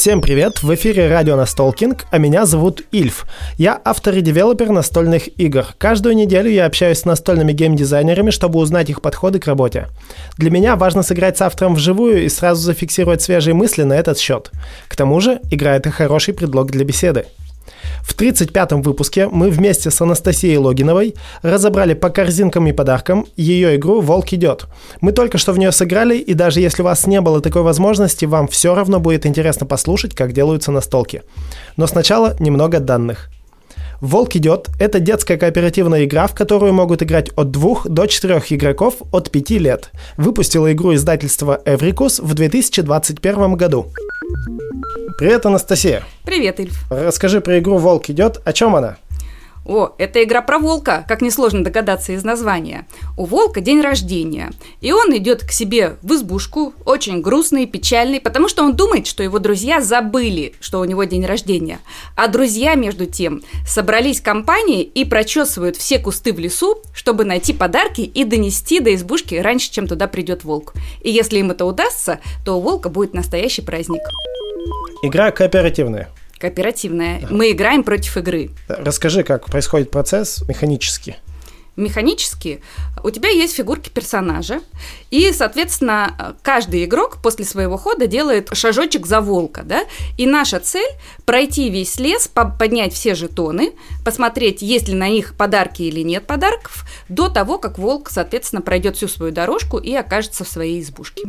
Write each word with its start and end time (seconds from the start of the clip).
Всем 0.00 0.22
привет! 0.22 0.62
В 0.62 0.74
эфире 0.76 1.08
радио 1.10 1.36
Настолкинг, 1.36 2.06
а 2.10 2.16
меня 2.16 2.46
зовут 2.46 2.80
Ильф. 2.90 3.26
Я 3.58 3.78
автор 3.84 4.14
и 4.14 4.22
девелопер 4.22 4.70
настольных 4.70 5.28
игр. 5.38 5.66
Каждую 5.76 6.16
неделю 6.16 6.48
я 6.48 6.64
общаюсь 6.64 7.00
с 7.00 7.04
настольными 7.04 7.52
геймдизайнерами, 7.52 8.30
чтобы 8.30 8.60
узнать 8.60 8.88
их 8.88 9.02
подходы 9.02 9.40
к 9.40 9.46
работе. 9.46 9.88
Для 10.38 10.50
меня 10.50 10.76
важно 10.76 11.02
сыграть 11.02 11.36
с 11.36 11.42
автором 11.42 11.74
вживую 11.74 12.24
и 12.24 12.30
сразу 12.30 12.62
зафиксировать 12.62 13.20
свежие 13.20 13.52
мысли 13.52 13.82
на 13.82 13.92
этот 13.92 14.16
счет. 14.16 14.50
К 14.88 14.96
тому 14.96 15.20
же, 15.20 15.38
игра— 15.50 15.76
это 15.76 15.90
хороший 15.90 16.32
предлог 16.32 16.70
для 16.70 16.86
беседы. 16.86 17.26
В 18.02 18.16
35-м 18.16 18.82
выпуске 18.82 19.28
мы 19.28 19.50
вместе 19.50 19.90
с 19.90 20.00
Анастасией 20.00 20.56
Логиновой 20.56 21.14
разобрали 21.42 21.94
по 21.94 22.10
корзинкам 22.10 22.66
и 22.66 22.72
подаркам 22.72 23.26
ее 23.36 23.76
игру 23.76 24.00
«Волк 24.00 24.32
идет». 24.32 24.66
Мы 25.00 25.12
только 25.12 25.38
что 25.38 25.52
в 25.52 25.58
нее 25.58 25.72
сыграли, 25.72 26.16
и 26.16 26.34
даже 26.34 26.60
если 26.60 26.82
у 26.82 26.86
вас 26.86 27.06
не 27.06 27.20
было 27.20 27.40
такой 27.40 27.62
возможности, 27.62 28.24
вам 28.24 28.48
все 28.48 28.74
равно 28.74 29.00
будет 29.00 29.26
интересно 29.26 29.66
послушать, 29.66 30.14
как 30.14 30.32
делаются 30.32 30.72
настолки. 30.72 31.22
Но 31.76 31.86
сначала 31.86 32.36
немного 32.38 32.80
данных. 32.80 33.30
«Волк 34.00 34.34
идет»— 34.34 34.68
это 34.80 34.98
детская 34.98 35.36
кооперативная 35.36 36.04
игра, 36.04 36.26
в 36.26 36.34
которую 36.34 36.72
могут 36.72 37.02
играть 37.02 37.28
от 37.36 37.50
2 37.50 37.82
до 37.84 38.06
4 38.06 38.42
игроков 38.48 38.94
от 39.12 39.30
5 39.30 39.50
лет. 39.50 39.90
Выпустила 40.16 40.72
игру 40.72 40.94
издательство 40.94 41.60
Эврикус 41.66 42.18
в 42.18 42.32
2021 42.32 43.56
году. 43.56 43.92
Привет, 45.18 45.44
Анастасия. 45.46 46.02
Привет, 46.24 46.60
Ильф. 46.60 46.84
Расскажи 46.90 47.40
про 47.40 47.58
игру 47.58 47.78
«Волк 47.78 48.08
идет». 48.10 48.40
О 48.44 48.52
чем 48.52 48.74
она? 48.74 48.96
О, 49.66 49.90
это 49.98 50.22
игра 50.24 50.40
про 50.42 50.58
волка, 50.58 51.04
как 51.06 51.20
несложно 51.20 51.62
догадаться 51.62 52.12
из 52.12 52.24
названия. 52.24 52.86
У 53.16 53.26
волка 53.26 53.60
день 53.60 53.82
рождения, 53.82 54.50
и 54.80 54.92
он 54.92 55.16
идет 55.16 55.44
к 55.44 55.52
себе 55.52 55.96
в 56.02 56.14
избушку, 56.14 56.72
очень 56.84 57.20
грустный, 57.20 57.66
печальный, 57.66 58.20
потому 58.20 58.48
что 58.48 58.64
он 58.64 58.74
думает, 58.74 59.06
что 59.06 59.22
его 59.22 59.38
друзья 59.38 59.80
забыли, 59.80 60.54
что 60.60 60.80
у 60.80 60.84
него 60.84 61.04
день 61.04 61.26
рождения. 61.26 61.80
А 62.16 62.28
друзья, 62.28 62.74
между 62.74 63.06
тем, 63.06 63.42
собрались 63.66 64.20
компанией 64.20 64.82
и 64.82 65.04
прочесывают 65.04 65.76
все 65.76 65.98
кусты 65.98 66.32
в 66.32 66.38
лесу, 66.38 66.82
чтобы 66.94 67.24
найти 67.24 67.52
подарки 67.52 68.00
и 68.00 68.24
донести 68.24 68.80
до 68.80 68.94
избушки 68.94 69.34
раньше, 69.34 69.70
чем 69.70 69.86
туда 69.86 70.06
придет 70.06 70.42
волк. 70.42 70.72
И 71.02 71.10
если 71.10 71.38
им 71.38 71.50
это 71.50 71.66
удастся, 71.66 72.20
то 72.44 72.58
у 72.58 72.60
волка 72.60 72.88
будет 72.88 73.14
настоящий 73.14 73.62
праздник. 73.62 74.02
Игра 75.02 75.30
кооперативная. 75.30 76.08
Кооперативная. 76.40 77.26
Мы 77.30 77.52
играем 77.52 77.84
против 77.84 78.16
игры. 78.16 78.50
Расскажи, 78.68 79.22
как 79.22 79.46
происходит 79.46 79.90
процесс 79.90 80.42
механически 80.48 81.16
механически, 81.80 82.62
у 83.02 83.10
тебя 83.10 83.28
есть 83.28 83.54
фигурки 83.54 83.88
персонажа, 83.88 84.60
и, 85.10 85.32
соответственно, 85.32 86.36
каждый 86.42 86.84
игрок 86.84 87.18
после 87.22 87.44
своего 87.44 87.76
хода 87.76 88.06
делает 88.06 88.50
шажочек 88.52 89.06
за 89.06 89.20
волка, 89.20 89.62
да, 89.64 89.84
и 90.16 90.26
наша 90.26 90.60
цель– 90.60 90.90
пройти 91.24 91.70
весь 91.70 91.98
лес, 91.98 92.28
поднять 92.28 92.92
все 92.92 93.14
жетоны, 93.14 93.72
посмотреть, 94.04 94.62
есть 94.62 94.88
ли 94.88 94.94
на 94.94 95.08
них 95.08 95.34
подарки 95.36 95.82
или 95.82 96.00
нет 96.00 96.26
подарков, 96.26 96.84
до 97.08 97.28
того, 97.28 97.58
как 97.58 97.78
волк, 97.78 98.10
соответственно, 98.10 98.62
пройдет 98.62 98.96
всю 98.96 99.08
свою 99.08 99.32
дорожку 99.32 99.78
и 99.78 99.94
окажется 99.94 100.44
в 100.44 100.48
своей 100.48 100.80
избушке. 100.80 101.22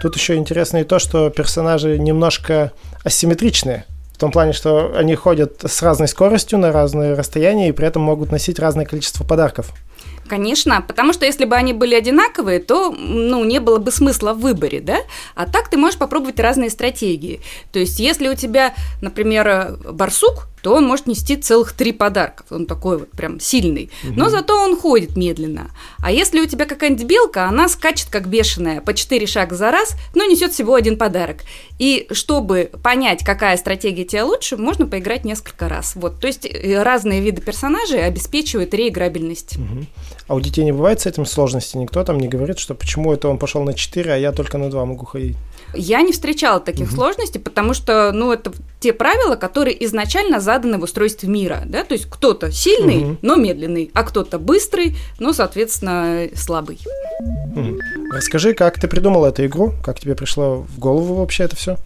Тут 0.00 0.16
еще 0.16 0.36
интересно 0.36 0.78
и 0.78 0.84
то, 0.84 0.98
что 0.98 1.30
персонажи 1.30 1.98
немножко 1.98 2.72
асимметричные, 3.04 3.86
в 4.20 4.28
том 4.28 4.32
плане, 4.32 4.52
что 4.52 4.92
они 4.94 5.14
ходят 5.14 5.62
с 5.66 5.80
разной 5.80 6.06
скоростью 6.06 6.58
на 6.58 6.72
разные 6.72 7.14
расстояния 7.14 7.70
и 7.70 7.72
при 7.72 7.86
этом 7.86 8.02
могут 8.02 8.30
носить 8.30 8.58
разное 8.58 8.84
количество 8.84 9.24
подарков. 9.24 9.72
Конечно, 10.28 10.84
потому 10.86 11.14
что 11.14 11.24
если 11.24 11.46
бы 11.46 11.56
они 11.56 11.72
были 11.72 11.94
одинаковые, 11.94 12.60
то 12.60 12.90
ну, 12.90 13.42
не 13.44 13.60
было 13.60 13.78
бы 13.78 13.90
смысла 13.90 14.34
в 14.34 14.40
выборе, 14.40 14.80
да? 14.80 14.98
А 15.34 15.46
так 15.46 15.70
ты 15.70 15.78
можешь 15.78 15.98
попробовать 15.98 16.38
разные 16.38 16.68
стратегии. 16.68 17.40
То 17.72 17.78
есть, 17.78 17.98
если 17.98 18.28
у 18.28 18.34
тебя, 18.34 18.74
например, 19.00 19.78
барсук, 19.90 20.48
то 20.62 20.74
он 20.74 20.86
может 20.86 21.06
нести 21.06 21.36
целых 21.36 21.72
три 21.72 21.92
подарка. 21.92 22.44
Он 22.50 22.66
такой 22.66 22.98
вот 22.98 23.10
прям 23.10 23.40
сильный. 23.40 23.90
Угу. 24.04 24.14
Но 24.16 24.28
зато 24.28 24.56
он 24.58 24.76
ходит 24.76 25.16
медленно. 25.16 25.70
А 26.02 26.10
если 26.10 26.40
у 26.40 26.46
тебя 26.46 26.66
какая-нибудь 26.66 27.04
белка, 27.04 27.48
она 27.48 27.68
скачет 27.68 28.08
как 28.10 28.28
бешеная 28.28 28.80
по 28.80 28.94
четыре 28.94 29.26
шага 29.26 29.54
за 29.54 29.70
раз, 29.70 29.94
но 30.14 30.24
несет 30.24 30.52
всего 30.52 30.74
один 30.74 30.96
подарок. 30.96 31.38
И 31.78 32.06
чтобы 32.12 32.70
понять, 32.82 33.24
какая 33.24 33.56
стратегия 33.56 34.04
тебе 34.04 34.22
лучше, 34.22 34.56
можно 34.56 34.86
поиграть 34.86 35.24
несколько 35.24 35.68
раз. 35.68 35.94
Вот. 35.96 36.20
То 36.20 36.26
есть 36.26 36.46
э, 36.46 36.82
разные 36.82 37.20
виды 37.20 37.40
персонажей 37.40 38.04
обеспечивают 38.04 38.74
реиграбельность. 38.74 39.56
Угу. 39.56 39.86
А 40.28 40.34
у 40.34 40.40
детей 40.40 40.64
не 40.64 40.72
бывает 40.72 41.00
с 41.00 41.06
этим 41.06 41.26
сложности? 41.26 41.76
Никто 41.76 42.04
там 42.04 42.20
не 42.20 42.28
говорит, 42.28 42.58
что 42.58 42.74
почему 42.74 43.12
это 43.12 43.28
он 43.28 43.38
пошел 43.38 43.64
на 43.64 43.74
4, 43.74 44.12
а 44.12 44.16
я 44.16 44.32
только 44.32 44.58
на 44.58 44.70
2 44.70 44.84
могу 44.84 45.06
ходить? 45.06 45.36
Я 45.74 46.02
не 46.02 46.12
встречала 46.12 46.60
таких 46.60 46.88
угу. 46.88 46.96
сложностей, 46.96 47.40
потому 47.40 47.74
что, 47.74 48.12
ну, 48.12 48.32
это 48.32 48.52
те 48.80 48.92
правила, 48.92 49.36
которые 49.36 49.84
изначально 49.84 50.40
заданы 50.40 50.78
в 50.78 50.82
устройстве 50.82 51.28
мира, 51.28 51.62
да, 51.66 51.84
то 51.84 51.94
есть 51.94 52.06
кто-то 52.08 52.50
сильный, 52.50 53.04
угу. 53.04 53.18
но 53.22 53.36
медленный, 53.36 53.90
а 53.94 54.02
кто-то 54.02 54.38
быстрый, 54.38 54.96
но, 55.18 55.32
соответственно, 55.32 56.28
слабый. 56.34 56.78
Угу. 57.54 57.78
Расскажи, 58.12 58.54
как 58.54 58.80
ты 58.80 58.88
придумала 58.88 59.28
эту 59.28 59.46
игру, 59.46 59.74
как 59.84 60.00
тебе 60.00 60.14
пришло 60.14 60.66
в 60.68 60.78
голову 60.78 61.14
вообще 61.16 61.44
это 61.44 61.56
все? 61.56 61.76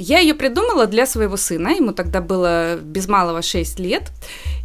Я 0.00 0.20
ее 0.20 0.34
придумала 0.34 0.86
для 0.86 1.06
своего 1.06 1.36
сына, 1.36 1.70
ему 1.70 1.92
тогда 1.92 2.20
было 2.20 2.76
без 2.76 3.08
малого 3.08 3.42
6 3.42 3.80
лет. 3.80 4.12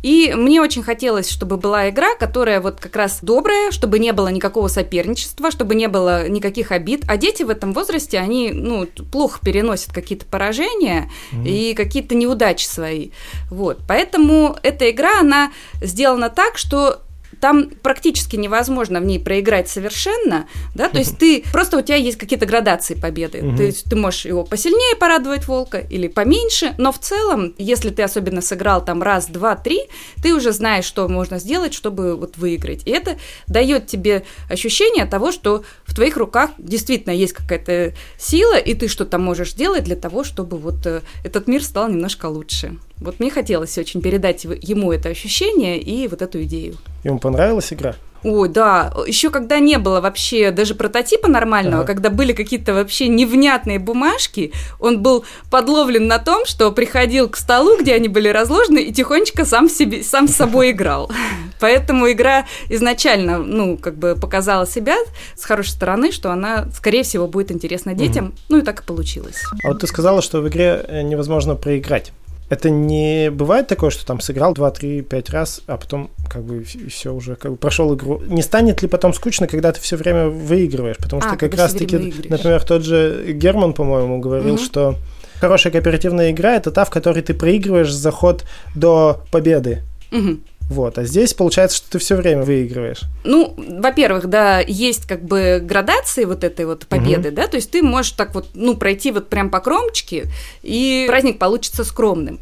И 0.03 0.31
мне 0.35 0.61
очень 0.61 0.83
хотелось, 0.83 1.27
чтобы 1.27 1.57
была 1.57 1.89
игра, 1.89 2.15
которая 2.15 2.61
вот 2.61 2.79
как 2.79 2.95
раз 2.95 3.17
добрая, 3.23 3.71
чтобы 3.71 3.97
не 3.97 4.13
было 4.13 4.27
никакого 4.27 4.67
соперничества, 4.67 5.49
чтобы 5.49 5.73
не 5.73 5.87
было 5.87 6.29
никаких 6.29 6.71
обид. 6.71 7.05
А 7.07 7.17
дети 7.17 7.41
в 7.41 7.49
этом 7.49 7.73
возрасте, 7.73 8.19
они 8.19 8.51
ну, 8.53 8.85
плохо 8.85 9.39
переносят 9.41 9.91
какие-то 9.91 10.25
поражения 10.27 11.09
mm-hmm. 11.31 11.47
и 11.47 11.73
какие-то 11.73 12.13
неудачи 12.13 12.67
свои. 12.67 13.09
Вот. 13.49 13.79
Поэтому 13.87 14.55
эта 14.61 14.91
игра, 14.91 15.19
она 15.19 15.51
сделана 15.81 16.29
так, 16.29 16.59
что 16.59 17.01
там 17.43 17.69
практически 17.81 18.37
невозможно 18.37 19.01
в 19.01 19.05
ней 19.05 19.19
проиграть 19.19 19.67
совершенно, 19.67 20.47
да, 20.75 20.87
то 20.87 20.99
есть 20.99 21.17
ты, 21.17 21.43
просто 21.51 21.77
у 21.77 21.81
тебя 21.81 21.97
есть 21.97 22.17
какие-то 22.17 22.45
градации 22.45 22.93
победы, 22.93 23.41
то 23.57 23.63
есть 23.63 23.83
ты 23.83 23.97
можешь 23.97 24.23
его 24.23 24.45
посильнее 24.45 24.95
порадовать 24.95 25.45
волка 25.45 25.79
или 25.79 26.07
поменьше, 26.07 26.73
но 26.77 26.93
в 26.93 26.99
целом, 26.99 27.53
если 27.57 27.89
ты 27.89 28.01
особенно 28.01 28.39
сыграл 28.39 28.85
там 28.85 29.03
раз, 29.03 29.27
два, 29.27 29.57
три, 29.57 29.81
ты 30.21 30.33
уже 30.33 30.53
знаешь, 30.53 30.85
что 30.85 31.09
можно 31.09 31.37
сделать, 31.37 31.73
чтобы 31.73 32.15
вот 32.15 32.37
выиграть, 32.37 32.83
и 32.87 32.91
это 32.91 33.17
дает 33.47 33.87
тебе 33.87 34.23
ощущение 34.49 35.05
того, 35.05 35.33
что 35.33 35.65
в 35.83 35.93
твоих 35.93 36.15
руках 36.15 36.51
действительно 36.57 37.11
есть 37.11 37.33
какая-то 37.33 37.93
сила, 38.17 38.57
и 38.57 38.73
ты 38.73 38.87
что-то 38.87 39.17
можешь 39.17 39.51
сделать 39.51 39.83
для 39.83 39.97
того, 39.97 40.23
чтобы 40.23 40.57
вот 40.57 40.85
э, 40.85 41.01
этот 41.25 41.47
мир 41.47 41.61
стал 41.61 41.89
немножко 41.89 42.27
лучше. 42.27 42.77
Вот 42.99 43.19
мне 43.19 43.29
хотелось 43.29 43.77
очень 43.77 44.01
передать 44.01 44.43
ему 44.43 44.91
это 44.91 45.09
ощущение 45.09 45.79
и 45.79 46.07
вот 46.07 46.21
эту 46.21 46.43
идею. 46.43 46.77
Ему 47.03 47.19
понравилась 47.19 47.73
игра? 47.73 47.95
Ой, 48.23 48.47
да, 48.47 48.93
еще 49.05 49.29
когда 49.29 49.59
не 49.59 49.77
было 49.77 49.99
вообще 49.99 50.51
даже 50.51 50.75
прототипа 50.75 51.27
нормального, 51.27 51.83
ага. 51.83 51.93
когда 51.93 52.09
были 52.09 52.31
какие-то 52.31 52.73
вообще 52.73 53.09
невнятные 53.09 53.79
бумажки, 53.79 54.53
он 54.79 55.01
был 55.01 55.25
подловлен 55.51 56.07
на 56.07 56.19
том, 56.19 56.45
что 56.45 56.71
приходил 56.71 57.29
к 57.29 57.35
столу, 57.35 57.77
где 57.77 57.93
они 57.93 58.07
были 58.07 58.29
разложены, 58.29 58.79
и 58.79 58.93
тихонечко 58.93 59.43
сам, 59.43 59.69
себе, 59.69 60.03
сам 60.03 60.29
с 60.29 60.35
собой 60.35 60.71
играл. 60.71 61.11
Поэтому 61.59 62.09
игра 62.09 62.45
изначально, 62.69 63.39
ну, 63.39 63.77
как 63.77 63.95
бы 63.95 64.15
показала 64.15 64.65
себя 64.65 64.95
с 65.35 65.43
хорошей 65.43 65.71
стороны, 65.71 66.11
что 66.11 66.31
она, 66.31 66.67
скорее 66.73 67.03
всего, 67.03 67.27
будет 67.27 67.51
интересна 67.51 67.93
детям. 67.93 68.27
Угу. 68.27 68.33
Ну 68.49 68.57
и 68.59 68.61
так 68.61 68.81
и 68.81 68.83
получилось. 68.85 69.43
А 69.63 69.67
вот 69.67 69.79
ты 69.79 69.87
сказала, 69.87 70.21
что 70.21 70.39
в 70.39 70.47
игре 70.47 70.83
э, 70.87 71.01
невозможно 71.01 71.55
проиграть. 71.55 72.13
Это 72.53 72.69
не 72.69 73.31
бывает 73.31 73.67
такое, 73.67 73.89
что 73.89 74.05
там 74.05 74.19
сыграл 74.19 74.53
2, 74.53 74.71
3, 74.71 75.01
5 75.01 75.29
раз, 75.31 75.61
а 75.65 75.77
потом 75.77 76.11
как 76.29 76.43
бы 76.43 76.63
все 76.63 77.11
уже 77.11 77.35
как 77.35 77.51
бы 77.51 77.57
прошел 77.57 77.95
игру. 77.95 78.21
Не 78.27 78.43
станет 78.43 78.83
ли 78.83 78.87
потом 78.87 79.11
скучно, 79.13 79.47
когда 79.47 79.71
ты 79.71 79.81
все 79.81 79.97
время 79.97 80.27
выигрываешь? 80.27 80.97
Потому 80.97 81.23
что 81.23 81.31
а, 81.31 81.35
как 81.35 81.55
раз 81.55 81.73
таки, 81.73 81.97
например, 81.97 82.63
тот 82.63 82.83
же 82.83 83.33
Герман, 83.33 83.73
по-моему, 83.73 84.19
говорил, 84.19 84.53
угу. 84.53 84.63
что 84.63 84.95
хорошая 85.39 85.73
кооперативная 85.73 86.29
игра 86.29 86.55
это 86.55 86.69
та, 86.69 86.85
в 86.85 86.91
которой 86.91 87.23
ты 87.23 87.33
проигрываешь 87.33 87.91
заход 87.91 88.45
до 88.75 89.21
победы. 89.31 89.81
Угу. 90.11 90.37
Вот, 90.73 90.97
а 90.97 91.03
здесь 91.03 91.35
получается, 91.35 91.77
что 91.77 91.91
ты 91.91 91.99
все 91.99 92.15
время 92.15 92.41
выигрываешь. 92.41 93.01
Ну, 93.23 93.53
во-первых, 93.55 94.25
да, 94.27 94.59
есть 94.59 95.05
как 95.05 95.23
бы 95.23 95.59
градации 95.61 96.25
вот 96.25 96.43
этой 96.43 96.65
вот 96.65 96.87
победы, 96.87 97.29
угу. 97.29 97.35
да, 97.35 97.47
то 97.47 97.57
есть 97.57 97.69
ты 97.69 97.83
можешь 97.83 98.13
так 98.13 98.33
вот, 98.33 98.47
ну, 98.55 98.75
пройти 98.75 99.11
вот 99.11 99.29
прям 99.29 99.51
по 99.51 99.59
кромочке, 99.59 100.25
и 100.63 101.05
праздник 101.07 101.37
получится 101.37 101.83
скромным. 101.83 102.39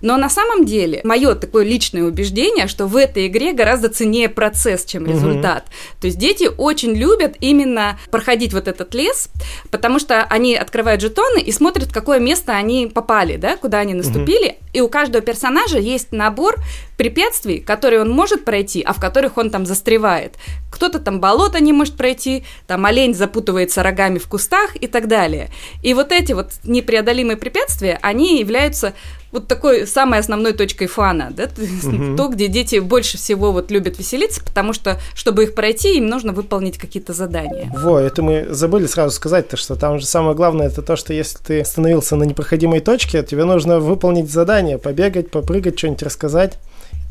Но 0.00 0.16
на 0.16 0.30
самом 0.30 0.64
деле, 0.64 1.00
мое 1.02 1.34
такое 1.34 1.64
личное 1.64 2.04
убеждение, 2.04 2.68
что 2.68 2.86
в 2.86 2.96
этой 2.96 3.26
игре 3.26 3.52
гораздо 3.52 3.88
ценнее 3.88 4.28
процесс, 4.28 4.84
чем 4.84 5.04
результат. 5.06 5.64
Угу. 5.64 6.00
То 6.02 6.06
есть 6.06 6.18
дети 6.18 6.48
очень 6.56 6.92
любят 6.92 7.34
именно 7.40 7.98
проходить 8.12 8.52
вот 8.52 8.68
этот 8.68 8.94
лес, 8.94 9.28
потому 9.72 9.98
что 9.98 10.22
они 10.22 10.54
открывают 10.54 11.00
жетоны 11.00 11.40
и 11.40 11.50
смотрят, 11.50 11.88
в 11.88 11.92
какое 11.92 12.20
место 12.20 12.52
они 12.52 12.86
попали, 12.86 13.36
да, 13.36 13.56
куда 13.56 13.78
они 13.80 13.94
наступили, 13.94 14.50
угу. 14.50 14.56
и 14.72 14.80
у 14.80 14.88
каждого 14.88 15.20
персонажа 15.20 15.78
есть 15.78 16.12
набор 16.12 16.62
препятствий, 16.96 17.60
которые 17.60 18.00
он 18.00 18.10
может 18.10 18.44
пройти, 18.44 18.82
а 18.82 18.92
в 18.92 19.00
которых 19.00 19.38
он 19.38 19.50
там 19.50 19.66
застревает. 19.66 20.36
Кто-то 20.70 20.98
там 20.98 21.20
болото 21.20 21.62
не 21.62 21.72
может 21.72 21.96
пройти, 21.96 22.44
там 22.66 22.86
олень 22.86 23.14
запутывается 23.14 23.82
рогами 23.82 24.18
в 24.18 24.28
кустах 24.28 24.76
и 24.76 24.86
так 24.86 25.08
далее. 25.08 25.50
И 25.82 25.94
вот 25.94 26.12
эти 26.12 26.32
вот 26.32 26.52
непреодолимые 26.64 27.36
препятствия, 27.36 27.98
они 28.02 28.38
являются 28.40 28.94
вот 29.32 29.48
такой 29.48 29.86
самой 29.86 30.20
основной 30.20 30.52
точкой 30.52 30.86
фана, 30.86 31.32
да, 31.34 31.44
угу. 31.86 32.16
то, 32.16 32.28
где 32.28 32.48
дети 32.48 32.78
больше 32.78 33.16
всего 33.16 33.50
вот 33.50 33.70
любят 33.70 33.98
веселиться, 33.98 34.44
потому 34.44 34.74
что, 34.74 35.00
чтобы 35.14 35.44
их 35.44 35.54
пройти, 35.54 35.96
им 35.96 36.06
нужно 36.06 36.32
выполнить 36.32 36.78
какие-то 36.78 37.14
задания. 37.14 37.72
Во, 37.74 37.98
это 37.98 38.22
мы 38.22 38.46
забыли 38.50 38.86
сразу 38.86 39.14
сказать-то, 39.14 39.56
что 39.56 39.74
там 39.74 39.98
же 39.98 40.06
самое 40.06 40.36
главное, 40.36 40.66
это 40.66 40.82
то, 40.82 40.96
что 40.96 41.14
если 41.14 41.38
ты 41.38 41.60
остановился 41.62 42.14
на 42.16 42.24
непроходимой 42.24 42.80
точке, 42.80 43.22
тебе 43.22 43.44
нужно 43.44 43.80
выполнить 43.80 44.30
задание, 44.30 44.78
побегать, 44.78 45.30
попрыгать, 45.30 45.78
что-нибудь 45.78 46.02
рассказать 46.02 46.58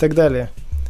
так 0.01 0.15
далее. 0.15 0.49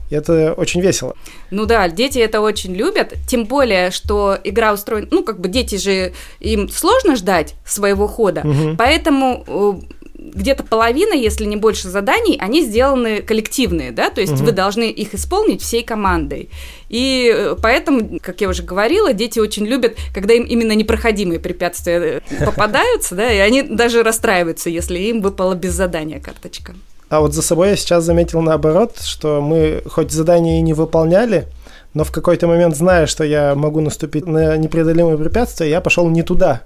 И 0.10 0.16
это 0.16 0.54
очень 0.54 0.82
весело. 0.82 1.16
Ну 1.52 1.66
да, 1.66 1.88
дети 1.90 2.20
это 2.20 2.42
очень 2.42 2.74
любят, 2.76 3.14
тем 3.28 3.46
более, 3.46 3.92
что 3.92 4.38
игра 4.44 4.74
устроена, 4.74 5.08
ну 5.12 5.24
как 5.24 5.40
бы 5.40 5.48
дети 5.48 5.76
же, 5.76 6.14
им 6.40 6.70
сложно 6.70 7.16
ждать 7.16 7.56
своего 7.66 8.08
хода, 8.08 8.42
угу. 8.42 8.76
поэтому 8.78 9.44
э, 9.48 9.74
где-то 10.22 10.64
половина, 10.64 11.14
если 11.14 11.46
не 11.46 11.56
больше 11.56 11.90
заданий, 11.90 12.38
они 12.40 12.62
сделаны 12.62 13.22
коллективные, 13.22 13.92
да, 13.92 14.10
то 14.10 14.22
есть 14.22 14.34
угу. 14.34 14.46
вы 14.46 14.52
должны 14.52 14.90
их 14.92 15.14
исполнить 15.14 15.62
всей 15.62 15.84
командой. 15.84 16.50
И 16.90 17.32
э, 17.34 17.56
поэтому, 17.62 18.20
как 18.22 18.42
я 18.42 18.50
уже 18.50 18.64
говорила, 18.64 19.14
дети 19.14 19.40
очень 19.40 19.66
любят, 19.66 19.96
когда 20.14 20.34
им 20.34 20.44
именно 20.44 20.74
непроходимые 20.74 21.40
препятствия 21.40 22.22
э, 22.30 22.46
попадаются, 22.46 23.16
да, 23.16 23.32
и 23.32 23.38
они 23.38 23.64
даже 23.64 24.04
расстраиваются, 24.04 24.70
если 24.70 25.00
им 25.00 25.22
выпала 25.22 25.56
без 25.56 25.74
задания 25.74 26.20
карточка. 26.20 26.76
А 27.12 27.20
вот 27.20 27.34
за 27.34 27.42
собой 27.42 27.72
я 27.72 27.76
сейчас 27.76 28.06
заметил 28.06 28.42
наоборот, 28.42 28.98
что 29.04 29.42
мы 29.42 29.84
хоть 29.86 30.12
задание 30.12 30.60
и 30.60 30.62
не 30.62 30.74
выполняли, 30.74 31.46
но 31.94 32.06
в 32.06 32.12
какой-то 32.12 32.48
момент, 32.48 32.78
зная, 32.78 33.06
что 33.06 33.26
я 33.26 33.54
могу 33.54 33.82
наступить 33.82 34.26
на 34.26 34.56
непреодолимые 34.56 35.18
препятствия, 35.18 35.70
я 35.70 35.82
пошел 35.82 36.10
не 36.10 36.24
туда, 36.24 36.62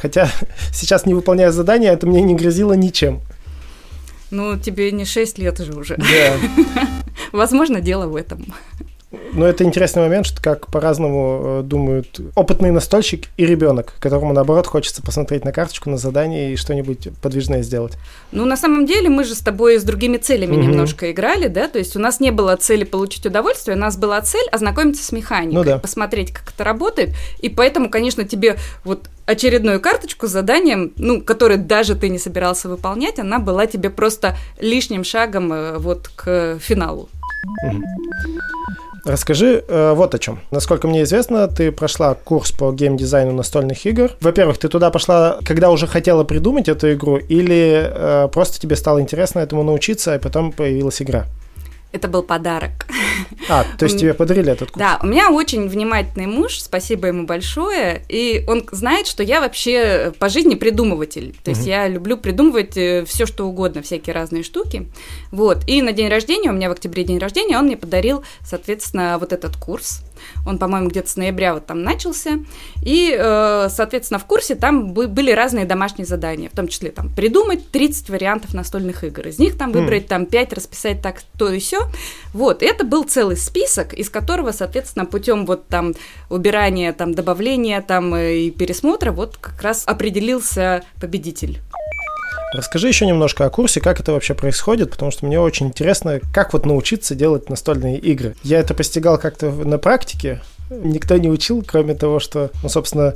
Хотя 0.00 0.30
сейчас 0.72 1.04
не 1.04 1.12
выполняя 1.12 1.50
задания, 1.50 1.92
это 1.92 2.06
мне 2.06 2.22
не 2.22 2.34
грозило 2.34 2.72
ничем. 2.72 3.20
Ну, 4.30 4.56
тебе 4.58 4.90
не 4.90 5.04
6 5.04 5.38
лет 5.38 5.58
же 5.58 5.74
уже. 5.74 5.96
Да. 5.96 6.72
Возможно, 7.32 7.82
дело 7.82 8.06
в 8.06 8.16
этом. 8.16 8.54
Но 9.32 9.44
это 9.44 9.64
интересный 9.64 10.02
момент, 10.02 10.26
что 10.26 10.40
как 10.40 10.68
по-разному 10.68 11.40
э, 11.42 11.62
думают 11.64 12.20
опытный 12.36 12.70
настольщик 12.70 13.26
и 13.36 13.44
ребенок, 13.44 13.94
которому, 13.98 14.32
наоборот, 14.32 14.68
хочется 14.68 15.02
посмотреть 15.02 15.44
на 15.44 15.52
карточку, 15.52 15.90
на 15.90 15.96
задание 15.96 16.52
и 16.52 16.56
что-нибудь 16.56 17.08
подвижное 17.20 17.62
сделать. 17.62 17.94
Ну, 18.30 18.44
на 18.44 18.56
самом 18.56 18.86
деле, 18.86 19.08
мы 19.08 19.24
же 19.24 19.34
с 19.34 19.40
тобой 19.40 19.80
с 19.80 19.82
другими 19.82 20.16
целями 20.16 20.52
угу. 20.52 20.62
немножко 20.62 21.10
играли, 21.10 21.48
да? 21.48 21.66
То 21.66 21.78
есть 21.78 21.96
у 21.96 21.98
нас 21.98 22.20
не 22.20 22.30
было 22.30 22.54
цели 22.54 22.84
получить 22.84 23.26
удовольствие, 23.26 23.76
у 23.76 23.80
нас 23.80 23.96
была 23.96 24.20
цель 24.20 24.48
ознакомиться 24.52 25.02
с 25.02 25.10
механикой, 25.10 25.54
ну, 25.54 25.64
да. 25.64 25.78
посмотреть, 25.78 26.32
как 26.32 26.52
это 26.54 26.62
работает. 26.62 27.10
И 27.40 27.48
поэтому, 27.48 27.90
конечно, 27.90 28.24
тебе 28.24 28.58
вот 28.84 29.08
очередную 29.26 29.80
карточку 29.80 30.28
с 30.28 30.30
заданием, 30.30 30.92
ну, 30.96 31.20
которое 31.20 31.56
даже 31.56 31.96
ты 31.96 32.08
не 32.08 32.18
собирался 32.18 32.68
выполнять, 32.68 33.18
она 33.18 33.40
была 33.40 33.66
тебе 33.66 33.90
просто 33.90 34.36
лишним 34.60 35.02
шагом 35.02 35.52
э, 35.52 35.78
вот 35.78 36.08
к 36.14 36.58
финалу. 36.60 37.08
Угу. 37.64 37.82
Расскажи 39.04 39.64
э, 39.66 39.92
вот 39.94 40.14
о 40.14 40.18
чем. 40.18 40.40
Насколько 40.50 40.88
мне 40.88 41.02
известно, 41.02 41.48
ты 41.48 41.72
прошла 41.72 42.14
курс 42.14 42.52
по 42.52 42.72
геймдизайну 42.72 43.32
настольных 43.32 43.86
игр. 43.86 44.12
Во-первых, 44.20 44.58
ты 44.58 44.68
туда 44.68 44.90
пошла, 44.90 45.38
когда 45.44 45.70
уже 45.70 45.86
хотела 45.86 46.24
придумать 46.24 46.68
эту 46.68 46.92
игру, 46.92 47.16
или 47.16 47.90
э, 47.92 48.28
просто 48.32 48.60
тебе 48.60 48.76
стало 48.76 49.00
интересно 49.00 49.40
этому 49.40 49.62
научиться, 49.62 50.14
и 50.14 50.18
потом 50.18 50.52
появилась 50.52 51.00
игра? 51.02 51.26
Это 51.92 52.06
был 52.06 52.22
подарок. 52.22 52.86
А, 53.48 53.64
то 53.78 53.84
есть 53.84 53.98
тебе 53.98 54.14
подарили 54.14 54.52
этот 54.52 54.70
курс? 54.70 54.78
Да, 54.78 55.00
у 55.02 55.06
меня 55.06 55.30
очень 55.30 55.68
внимательный 55.68 56.26
муж, 56.26 56.60
спасибо 56.60 57.08
ему 57.08 57.26
большое, 57.26 58.02
и 58.08 58.44
он 58.46 58.64
знает, 58.70 59.06
что 59.06 59.22
я 59.22 59.40
вообще 59.40 60.12
по 60.18 60.28
жизни 60.28 60.54
придумыватель. 60.54 61.34
То 61.42 61.50
есть 61.50 61.66
я 61.66 61.88
люблю 61.88 62.16
придумывать 62.16 62.76
э, 62.76 63.04
все, 63.06 63.26
что 63.26 63.46
угодно, 63.46 63.82
всякие 63.82 64.14
разные 64.14 64.44
штуки. 64.44 64.88
Вот, 65.32 65.68
и 65.68 65.82
на 65.82 65.92
день 65.92 66.08
рождения, 66.08 66.50
у 66.50 66.54
меня 66.54 66.68
в 66.68 66.72
октябре 66.72 67.02
день 67.02 67.18
рождения, 67.18 67.58
он 67.58 67.66
мне 67.66 67.76
подарил, 67.76 68.22
соответственно, 68.44 69.18
вот 69.18 69.32
этот 69.32 69.56
курс. 69.56 70.02
Он, 70.46 70.58
по-моему, 70.58 70.88
где-то 70.88 71.08
с 71.08 71.16
ноября 71.16 71.54
вот 71.54 71.66
там 71.66 71.82
начался. 71.82 72.38
И, 72.82 73.16
э, 73.18 73.68
соответственно, 73.70 74.18
в 74.18 74.24
курсе 74.24 74.54
там 74.54 74.92
были 74.92 75.32
разные 75.32 75.64
домашние 75.64 76.06
задания, 76.06 76.48
в 76.48 76.56
том 76.56 76.68
числе 76.68 76.90
там 76.90 77.08
придумать 77.10 77.70
30 77.70 78.10
вариантов 78.10 78.54
настольных 78.54 79.04
игр. 79.04 79.28
Из 79.28 79.38
них 79.38 79.56
там 79.56 79.72
выбрать 79.72 80.06
там 80.06 80.26
5, 80.26 80.52
расписать 80.52 81.02
так, 81.02 81.22
то 81.38 81.52
и 81.52 81.58
все. 81.58 81.80
Вот, 82.32 82.62
это 82.62 82.84
был 82.84 83.04
целый 83.04 83.36
список, 83.36 83.94
из 83.94 84.10
которого, 84.10 84.52
соответственно, 84.52 85.06
путем 85.06 85.46
вот 85.46 85.66
там 85.68 85.94
убирания, 86.28 86.92
там 86.92 87.14
добавления 87.14 87.80
там 87.80 88.14
э, 88.14 88.36
и 88.36 88.50
пересмотра 88.50 89.12
вот 89.12 89.36
как 89.36 89.60
раз 89.62 89.84
определился 89.86 90.82
победитель. 91.00 91.60
Расскажи 92.52 92.88
еще 92.88 93.06
немножко 93.06 93.44
о 93.44 93.50
курсе, 93.50 93.80
как 93.80 94.00
это 94.00 94.12
вообще 94.12 94.34
происходит, 94.34 94.90
потому 94.90 95.10
что 95.10 95.24
мне 95.24 95.38
очень 95.38 95.68
интересно, 95.68 96.20
как 96.32 96.52
вот 96.52 96.66
научиться 96.66 97.14
делать 97.14 97.48
настольные 97.48 97.98
игры. 97.98 98.34
Я 98.42 98.58
это 98.58 98.74
постигал 98.74 99.18
как-то 99.18 99.50
на 99.50 99.78
практике, 99.78 100.42
никто 100.70 101.16
не 101.16 101.28
учил, 101.28 101.64
кроме 101.66 101.94
того, 101.94 102.18
что, 102.18 102.50
ну, 102.62 102.68
собственно, 102.68 103.14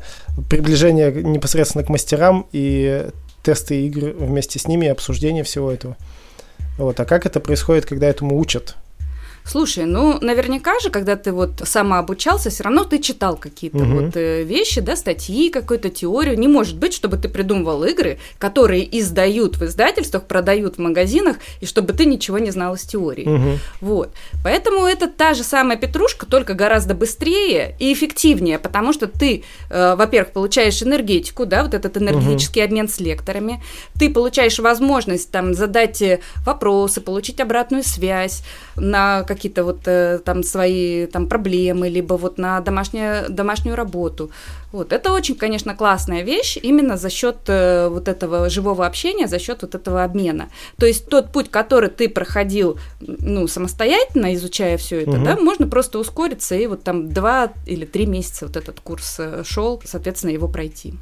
приближение 0.48 1.12
непосредственно 1.12 1.84
к 1.84 1.88
мастерам 1.88 2.46
и 2.52 3.08
тесты 3.42 3.86
игр 3.86 4.10
вместе 4.10 4.58
с 4.58 4.68
ними, 4.68 4.88
обсуждение 4.88 5.42
всего 5.42 5.70
этого. 5.70 5.96
Вот. 6.78 6.98
А 7.00 7.04
как 7.04 7.26
это 7.26 7.40
происходит, 7.40 7.86
когда 7.86 8.06
этому 8.06 8.38
учат? 8.38 8.76
Слушай, 9.46 9.84
ну, 9.84 10.18
наверняка 10.22 10.80
же, 10.80 10.88
когда 10.88 11.16
ты 11.16 11.30
вот 11.30 11.60
самообучался, 11.64 12.48
все 12.48 12.64
равно 12.64 12.84
ты 12.84 12.98
читал 12.98 13.36
какие-то 13.36 13.78
угу. 13.78 14.00
вот 14.00 14.16
э, 14.16 14.42
вещи, 14.42 14.80
да, 14.80 14.96
статьи, 14.96 15.50
какую-то 15.50 15.90
теорию. 15.90 16.38
Не 16.38 16.48
может 16.48 16.78
быть, 16.78 16.94
чтобы 16.94 17.18
ты 17.18 17.28
придумывал 17.28 17.84
игры, 17.84 18.18
которые 18.38 18.98
издают 18.98 19.58
в 19.58 19.64
издательствах, 19.64 20.24
продают 20.24 20.76
в 20.76 20.78
магазинах, 20.80 21.36
и 21.60 21.66
чтобы 21.66 21.92
ты 21.92 22.06
ничего 22.06 22.38
не 22.38 22.50
знал 22.52 22.74
из 22.74 22.82
теории. 22.82 23.28
Угу. 23.28 23.58
Вот. 23.82 24.14
Поэтому 24.42 24.86
это 24.86 25.08
та 25.08 25.34
же 25.34 25.44
самая 25.44 25.76
петрушка, 25.76 26.24
только 26.24 26.54
гораздо 26.54 26.94
быстрее 26.94 27.76
и 27.78 27.92
эффективнее, 27.92 28.58
потому 28.58 28.94
что 28.94 29.08
ты, 29.08 29.44
э, 29.68 29.94
во-первых, 29.94 30.32
получаешь 30.32 30.82
энергетику, 30.82 31.44
да, 31.44 31.64
вот 31.64 31.74
этот 31.74 31.98
энергетический 31.98 32.62
угу. 32.62 32.68
обмен 32.68 32.88
с 32.88 32.98
лекторами, 32.98 33.62
ты 33.98 34.10
получаешь 34.10 34.58
возможность 34.58 35.30
там 35.30 35.52
задать 35.52 36.00
э, 36.00 36.20
вопросы, 36.46 37.02
получить 37.02 37.40
обратную 37.40 37.84
связь 37.84 38.42
на 38.76 39.22
какие-то 39.22 39.64
вот 39.64 39.86
э, 39.86 40.18
там 40.24 40.42
свои 40.42 41.06
там 41.06 41.28
проблемы, 41.28 41.88
либо 41.88 42.14
вот 42.14 42.38
на 42.38 42.60
домашнюю, 42.60 43.30
домашнюю 43.30 43.76
работу. 43.76 44.30
Вот. 44.72 44.92
Это 44.92 45.12
очень, 45.12 45.36
конечно, 45.36 45.76
классная 45.76 46.22
вещь 46.22 46.58
именно 46.60 46.96
за 46.96 47.10
счет 47.10 47.36
э, 47.46 47.88
вот 47.88 48.08
этого 48.08 48.48
живого 48.50 48.86
общения, 48.86 49.28
за 49.28 49.38
счет 49.38 49.62
вот 49.62 49.74
этого 49.74 50.02
обмена. 50.02 50.48
То 50.78 50.86
есть 50.86 51.06
тот 51.06 51.30
путь, 51.32 51.50
который 51.50 51.90
ты 51.90 52.08
проходил 52.08 52.78
ну, 53.00 53.46
самостоятельно, 53.46 54.34
изучая 54.34 54.76
все 54.76 55.02
это, 55.02 55.12
угу. 55.12 55.24
да, 55.24 55.36
можно 55.36 55.68
просто 55.68 55.98
ускориться 55.98 56.56
и 56.56 56.66
вот 56.66 56.82
там 56.82 57.08
два 57.12 57.52
или 57.66 57.84
три 57.84 58.06
месяца 58.06 58.46
вот 58.46 58.56
этот 58.56 58.80
курс 58.80 59.16
э, 59.18 59.44
шел, 59.44 59.80
соответственно, 59.84 60.32
его 60.32 60.48
пройти. 60.48 60.94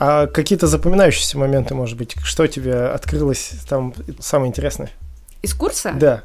А 0.00 0.26
какие-то 0.26 0.66
запоминающиеся 0.66 1.38
моменты, 1.38 1.74
может 1.74 1.96
быть, 1.96 2.16
что 2.22 2.46
тебе 2.46 2.74
открылось 2.86 3.52
там 3.68 3.94
самое 4.20 4.48
интересное? 4.48 4.90
Из 5.42 5.54
курса? 5.54 5.92
Да. 5.92 6.24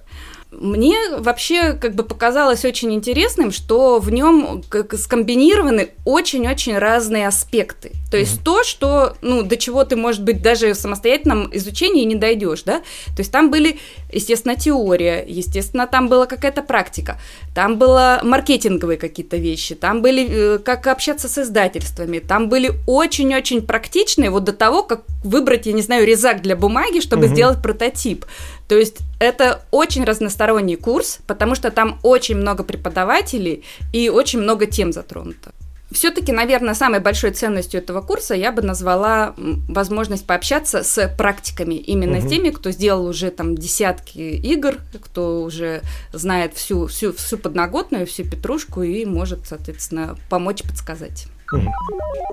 Мне 0.60 0.98
вообще 1.18 1.74
как 1.74 1.96
бы 1.96 2.04
показалось 2.04 2.66
очень 2.66 2.94
интересным, 2.94 3.52
что 3.52 4.00
в 4.00 4.12
нем 4.12 4.64
как 4.70 4.94
скомбинированы 4.94 5.90
очень-очень 6.06 6.78
разные 6.78 7.28
аспекты. 7.28 7.92
То 8.12 8.18
есть 8.18 8.40
mm-hmm. 8.40 8.44
то, 8.44 8.64
что, 8.64 9.18
ну, 9.22 9.42
до 9.44 9.58
чего 9.58 9.84
ты, 9.84 9.96
может 9.96 10.24
быть, 10.24 10.42
даже 10.42 10.74
в 10.74 10.78
самостоятельном 10.78 11.50
изучении 11.56 12.04
не 12.04 12.16
дойдешь, 12.16 12.64
да? 12.64 12.80
То 13.08 13.20
есть 13.20 13.32
там 13.32 13.50
были, 13.50 13.80
естественно, 14.12 14.56
теория, 14.56 15.26
естественно, 15.28 15.88
там 15.88 16.08
была 16.08 16.28
какая-то 16.28 16.62
практика, 16.62 17.20
там 17.56 17.78
было 17.78 18.20
маркетинговые 18.24 18.98
какие-то 18.98 19.38
вещи, 19.38 19.76
там 19.76 20.02
были 20.02 20.28
э, 20.30 20.60
как 20.60 20.88
общаться 20.88 21.28
с 21.28 21.38
издательствами, 21.40 22.20
там 22.20 22.50
были 22.50 22.74
очень-очень 22.86 23.64
практичные, 23.64 24.30
вот 24.30 24.44
до 24.44 24.54
того, 24.54 24.84
как 24.84 25.04
выбрать, 25.24 25.66
я 25.66 25.74
не 25.74 25.82
знаю, 25.82 26.06
резак 26.06 26.42
для 26.42 26.56
бумаги, 26.56 27.00
чтобы 27.00 27.26
mm-hmm. 27.26 27.34
сделать 27.34 27.62
прототип. 27.62 28.26
То 28.68 28.78
есть 28.78 29.00
это 29.24 29.64
очень 29.72 30.04
разносторонний 30.04 30.76
курс, 30.76 31.20
потому 31.28 31.56
что 31.56 31.72
там 31.72 32.00
очень 32.04 32.36
много 32.36 32.64
преподавателей 32.64 33.64
и 33.92 34.10
очень 34.10 34.40
много 34.40 34.66
тем 34.66 34.92
затронуто. 34.94 35.52
Все-таки, 35.94 36.32
наверное, 36.32 36.74
самой 36.74 37.00
большой 37.00 37.32
ценностью 37.32 37.80
этого 37.80 38.02
курса 38.02 38.34
я 38.34 38.52
бы 38.52 38.64
назвала 38.64 39.36
возможность 39.38 40.26
пообщаться 40.26 40.84
с 40.84 41.08
практиками, 41.18 41.76
именно 41.76 42.18
угу. 42.18 42.28
с 42.28 42.30
теми, 42.30 42.50
кто 42.50 42.72
сделал 42.72 43.06
уже 43.06 43.30
там 43.30 43.56
десятки 43.56 44.18
игр, 44.18 44.78
кто 45.00 45.44
уже 45.44 45.82
знает 46.12 46.56
всю, 46.56 46.88
всю, 46.88 47.14
всю 47.14 47.38
подноготную, 47.38 48.08
всю 48.08 48.24
петрушку 48.24 48.82
и 48.82 49.06
может, 49.06 49.46
соответственно, 49.46 50.18
помочь 50.30 50.64
подсказать. 50.64 51.28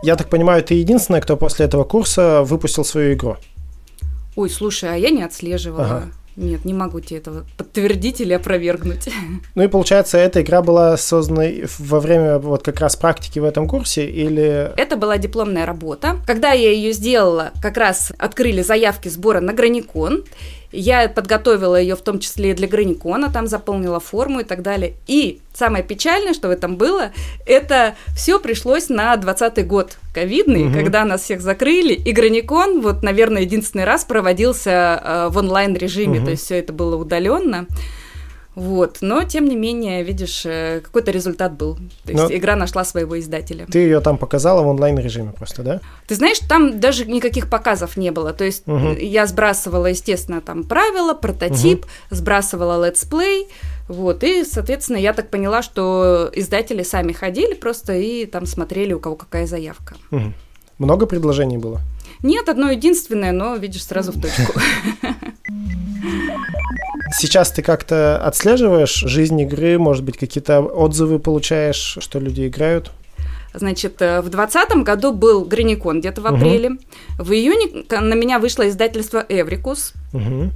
Я 0.03 0.17
так 0.17 0.31
понимаю, 0.31 0.65
ты 0.65 0.75
единственная, 0.75 1.21
кто 1.21 1.37
после 1.37 1.67
этого 1.67 1.85
курса 1.85 2.43
выпустил 2.43 2.85
свою 2.87 3.13
игру? 3.13 3.37
Ой, 4.37 4.49
слушай, 4.49 4.91
а 4.91 4.97
я 4.97 5.11
не 5.11 5.23
отслеживала. 5.23 5.85
Ага. 5.85 6.13
Нет, 6.37 6.65
не 6.65 6.75
могу 6.75 7.01
тебе 7.01 7.19
этого 7.19 7.45
подтвердить 7.57 8.21
или 8.21 8.33
опровергнуть. 8.33 9.09
Ну 9.55 9.65
и 9.65 9.69
получается, 9.69 10.17
эта 10.17 10.43
игра 10.43 10.63
была 10.63 10.97
создана 10.97 11.45
во 11.79 12.01
время 12.01 12.39
вот 12.39 12.63
как 12.63 12.81
раз 12.81 12.97
практики 12.97 13.39
в 13.39 13.45
этом 13.45 13.69
курсе 13.69 14.09
или... 14.09 14.73
Это 14.77 14.97
была 14.97 15.19
дипломная 15.19 15.67
работа. 15.67 16.17
Когда 16.27 16.53
я 16.53 16.71
ее 16.71 16.93
сделала, 16.93 17.53
как 17.61 17.77
раз 17.77 18.13
открыли 18.19 18.63
заявки 18.63 19.09
сбора 19.09 19.41
на 19.41 19.53
Граникон, 19.53 20.25
я 20.73 21.09
подготовила 21.09 21.81
ее 21.81 21.97
в 21.97 22.03
том 22.03 22.19
числе 22.19 22.51
и 22.51 22.55
для 22.55 22.69
Граникона, 22.69 23.31
там 23.31 23.47
заполнила 23.47 24.01
форму 24.01 24.41
и 24.41 24.45
так 24.45 24.63
далее. 24.63 24.95
И 25.07 25.41
самое 25.53 25.83
печальное, 25.83 26.35
что 26.35 26.49
в 26.49 26.51
этом 26.51 26.77
было, 26.77 27.11
это 27.47 27.95
все 28.17 28.39
пришлось 28.39 28.89
на 28.89 29.17
20 29.17 29.67
год 29.67 29.97
ковидный, 30.15 30.67
угу. 30.67 30.75
когда 30.75 31.05
нас 31.05 31.23
всех 31.23 31.41
закрыли, 31.41 31.95
и 31.95 32.13
Граникон, 32.13 32.81
вот, 32.81 33.03
наверное, 33.03 33.43
единственный 33.43 33.85
раз 33.85 34.05
проводился 34.05 35.01
э, 35.03 35.29
в 35.31 35.39
онлайн-режиме, 35.39 36.19
угу. 36.19 36.27
то 36.27 36.31
есть 36.33 36.45
все 36.45 36.59
это 36.59 36.73
было 36.73 36.97
удаленно. 36.97 37.67
Вот, 38.57 38.99
но 39.01 39.23
тем 39.23 39.47
не 39.47 39.55
менее, 39.55 40.03
видишь, 40.03 40.45
э, 40.45 40.81
какой-то 40.83 41.13
результат 41.13 41.53
был. 41.53 41.77
То 42.05 42.13
есть 42.13 42.23
но 42.23 42.35
игра 42.35 42.57
нашла 42.57 42.85
своего 42.85 43.19
издателя. 43.19 43.67
Ты 43.67 43.79
ее 43.79 44.01
там 44.01 44.19
показала 44.19 44.63
в 44.63 44.67
онлайн 44.67 44.99
режиме 44.99 45.33
просто, 45.33 45.63
да? 45.63 45.81
Ты 46.09 46.17
знаешь, 46.17 46.39
там 46.41 46.81
даже 46.81 47.05
никаких 47.07 47.49
показов 47.49 47.97
не 47.97 48.11
было. 48.11 48.33
То 48.33 48.45
есть 48.45 48.67
угу. 48.67 48.91
я 48.99 49.27
сбрасывала, 49.27 49.87
естественно, 49.87 50.41
там 50.41 50.65
правила, 50.65 51.15
прототип, 51.15 51.85
угу. 51.85 51.91
сбрасывала 52.11 52.87
летсплей. 52.87 53.47
Вот, 53.87 54.25
и, 54.25 54.45
соответственно, 54.45 54.99
я 54.99 55.13
так 55.13 55.31
поняла, 55.31 55.63
что 55.63 56.31
издатели 56.33 56.83
сами 56.83 57.13
ходили 57.13 57.55
просто 57.55 57.95
и 57.95 58.27
там 58.27 58.47
смотрели, 58.47 58.93
у 58.93 59.01
кого 59.01 59.17
какая 59.17 59.47
заявка. 59.47 59.97
Угу. 60.11 60.33
Много 60.79 61.07
предложений 61.07 61.59
было? 61.59 61.81
Нет, 62.23 62.49
одно 62.49 62.71
единственное, 62.71 63.33
но 63.33 63.57
видишь 63.57 63.85
сразу 63.85 64.13
в 64.13 64.21
точку. 64.21 64.61
Сейчас 67.21 67.51
ты 67.51 67.61
как-то 67.61 68.17
отслеживаешь 68.17 68.95
жизнь 68.95 69.39
игры, 69.43 69.79
может 69.79 70.03
быть, 70.03 70.17
какие-то 70.17 70.61
отзывы 70.61 71.19
получаешь, 71.19 71.99
что 72.01 72.19
люди 72.19 72.49
играют? 72.49 72.93
Значит, 73.53 74.01
э, 74.01 74.23
в 74.23 74.31
2020 74.31 74.83
году 74.85 75.13
был 75.13 75.45
Граникон 75.45 76.01
где-то 76.01 76.23
в 76.23 76.27
апреле. 76.27 76.71
Угу. 76.71 77.25
В 77.25 77.33
июне 77.33 77.85
на 77.91 78.15
меня 78.15 78.39
вышло 78.39 78.67
издательство 78.67 79.23
Эврикус, 79.29 79.93
угу. 80.15 80.51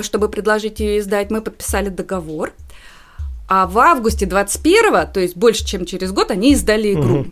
чтобы 0.00 0.30
предложить 0.30 0.80
ее 0.80 0.98
издать. 1.00 1.30
Мы 1.30 1.42
подписали 1.42 1.90
договор. 1.90 2.54
А 3.46 3.66
в 3.66 3.78
августе 3.78 4.24
21 4.24 5.08
то 5.12 5.20
есть 5.20 5.36
больше, 5.36 5.66
чем 5.66 5.84
через 5.84 6.12
год, 6.12 6.30
они 6.30 6.54
издали 6.54 6.94
игру. 6.94 7.18
Угу. 7.18 7.26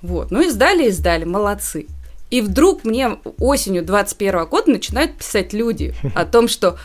Вот, 0.00 0.30
ну 0.30 0.40
издали, 0.40 0.88
издали, 0.88 1.24
молодцы. 1.24 1.86
И 2.30 2.40
вдруг 2.40 2.84
мне 2.84 3.18
осенью 3.38 3.84
21 3.84 4.46
года 4.46 4.70
начинают 4.70 5.18
писать 5.18 5.52
люди 5.52 5.94
о 6.14 6.24
том, 6.24 6.48
что 6.48 6.78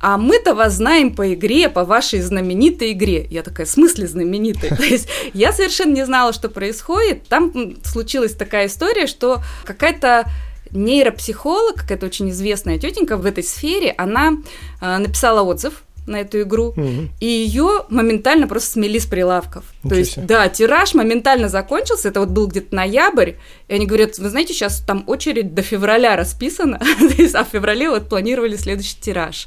а 0.00 0.16
мы-то 0.16 0.54
вас 0.54 0.74
знаем 0.74 1.14
по 1.14 1.34
игре, 1.34 1.68
по 1.68 1.84
вашей 1.84 2.20
знаменитой 2.20 2.92
игре. 2.92 3.26
Я 3.30 3.42
такая, 3.42 3.66
в 3.66 3.70
смысле 3.70 4.06
знаменитой? 4.06 4.70
То 4.76 4.82
есть 4.82 5.08
я 5.34 5.52
совершенно 5.52 5.94
не 5.94 6.04
знала, 6.04 6.32
что 6.32 6.48
происходит. 6.48 7.28
Там 7.28 7.52
случилась 7.84 8.34
такая 8.34 8.66
история, 8.66 9.06
что 9.06 9.42
какая-то 9.64 10.24
нейропсихолог, 10.70 11.76
какая-то 11.76 12.06
очень 12.06 12.30
известная 12.30 12.78
тетенька 12.78 13.16
в 13.16 13.26
этой 13.26 13.42
сфере, 13.42 13.92
она 13.98 14.34
э, 14.80 14.98
написала 14.98 15.42
отзыв 15.42 15.82
на 16.06 16.20
эту 16.20 16.42
игру, 16.42 16.68
угу. 16.68 17.08
и 17.20 17.26
ее 17.26 17.84
моментально 17.88 18.48
просто 18.48 18.72
смели 18.72 18.98
с 18.98 19.06
прилавков. 19.06 19.64
Ничего 19.82 19.88
То 19.90 19.98
есть, 19.98 20.12
себе. 20.12 20.26
да, 20.26 20.48
тираж 20.48 20.94
моментально 20.94 21.48
закончился, 21.48 22.08
это 22.08 22.20
вот 22.20 22.30
был 22.30 22.46
где-то 22.48 22.74
ноябрь, 22.74 23.32
и 23.68 23.74
они 23.74 23.86
говорят, 23.86 24.18
вы 24.18 24.28
знаете, 24.28 24.52
сейчас 24.52 24.80
там 24.80 25.04
очередь 25.06 25.54
до 25.54 25.62
февраля 25.62 26.16
расписана, 26.16 26.80
а 27.34 27.44
в 27.44 27.48
феврале 27.48 27.90
вот 27.90 28.08
планировали 28.08 28.56
следующий 28.56 28.96
тираж. 29.00 29.46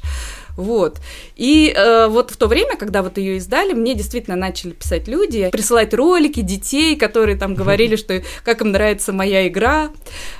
Вот. 0.56 1.00
И 1.36 1.72
э, 1.76 2.06
вот 2.08 2.30
в 2.30 2.36
то 2.36 2.46
время, 2.46 2.76
когда 2.76 3.02
вот 3.02 3.18
ее 3.18 3.36
издали, 3.36 3.72
мне 3.72 3.94
действительно 3.94 4.36
начали 4.36 4.70
писать 4.70 5.08
люди, 5.08 5.50
присылать 5.50 5.92
ролики 5.94 6.40
детей, 6.40 6.96
которые 6.96 7.36
там 7.36 7.54
говорили, 7.54 7.96
что 7.96 8.22
как 8.44 8.60
им 8.60 8.70
нравится 8.70 9.12
моя 9.12 9.48
игра, 9.48 9.90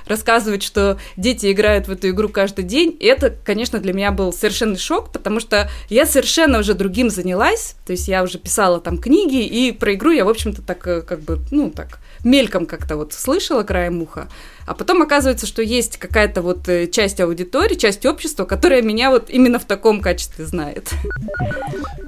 рассказывать, 0.07 0.63
что 0.63 0.97
дети 1.17 1.51
играют 1.51 1.87
в 1.87 1.91
эту 1.91 2.09
игру 2.09 2.29
каждый 2.29 2.63
день. 2.63 2.95
И 2.99 3.05
это, 3.05 3.35
конечно, 3.43 3.79
для 3.79 3.93
меня 3.93 4.11
был 4.11 4.31
совершенный 4.31 4.77
шок, 4.77 5.11
потому 5.11 5.39
что 5.39 5.69
я 5.89 6.05
совершенно 6.05 6.59
уже 6.59 6.73
другим 6.73 7.09
занялась, 7.09 7.75
то 7.85 7.91
есть 7.91 8.07
я 8.07 8.23
уже 8.23 8.37
писала 8.37 8.79
там 8.79 8.97
книги, 8.97 9.45
и 9.45 9.71
про 9.71 9.93
игру 9.93 10.11
я, 10.11 10.25
в 10.25 10.29
общем-то, 10.29 10.61
так 10.61 10.87
э, 10.87 11.01
как 11.01 11.21
бы, 11.21 11.39
ну, 11.51 11.69
так, 11.69 11.99
мельком 12.23 12.65
как-то 12.65 12.95
вот 12.97 13.13
слышала 13.13 13.63
краем 13.63 14.01
уха. 14.01 14.27
А 14.65 14.73
потом 14.73 15.01
оказывается, 15.01 15.45
что 15.45 15.61
есть 15.61 15.97
какая-то 15.97 16.41
вот 16.41 16.67
э, 16.67 16.87
часть 16.87 17.19
аудитории, 17.19 17.75
часть 17.75 18.05
общества, 18.05 18.45
которая 18.45 18.81
меня 18.81 19.11
вот 19.11 19.29
именно 19.29 19.59
в 19.59 19.65
таком 19.65 20.01
качестве 20.01 20.45
знает. 20.45 20.89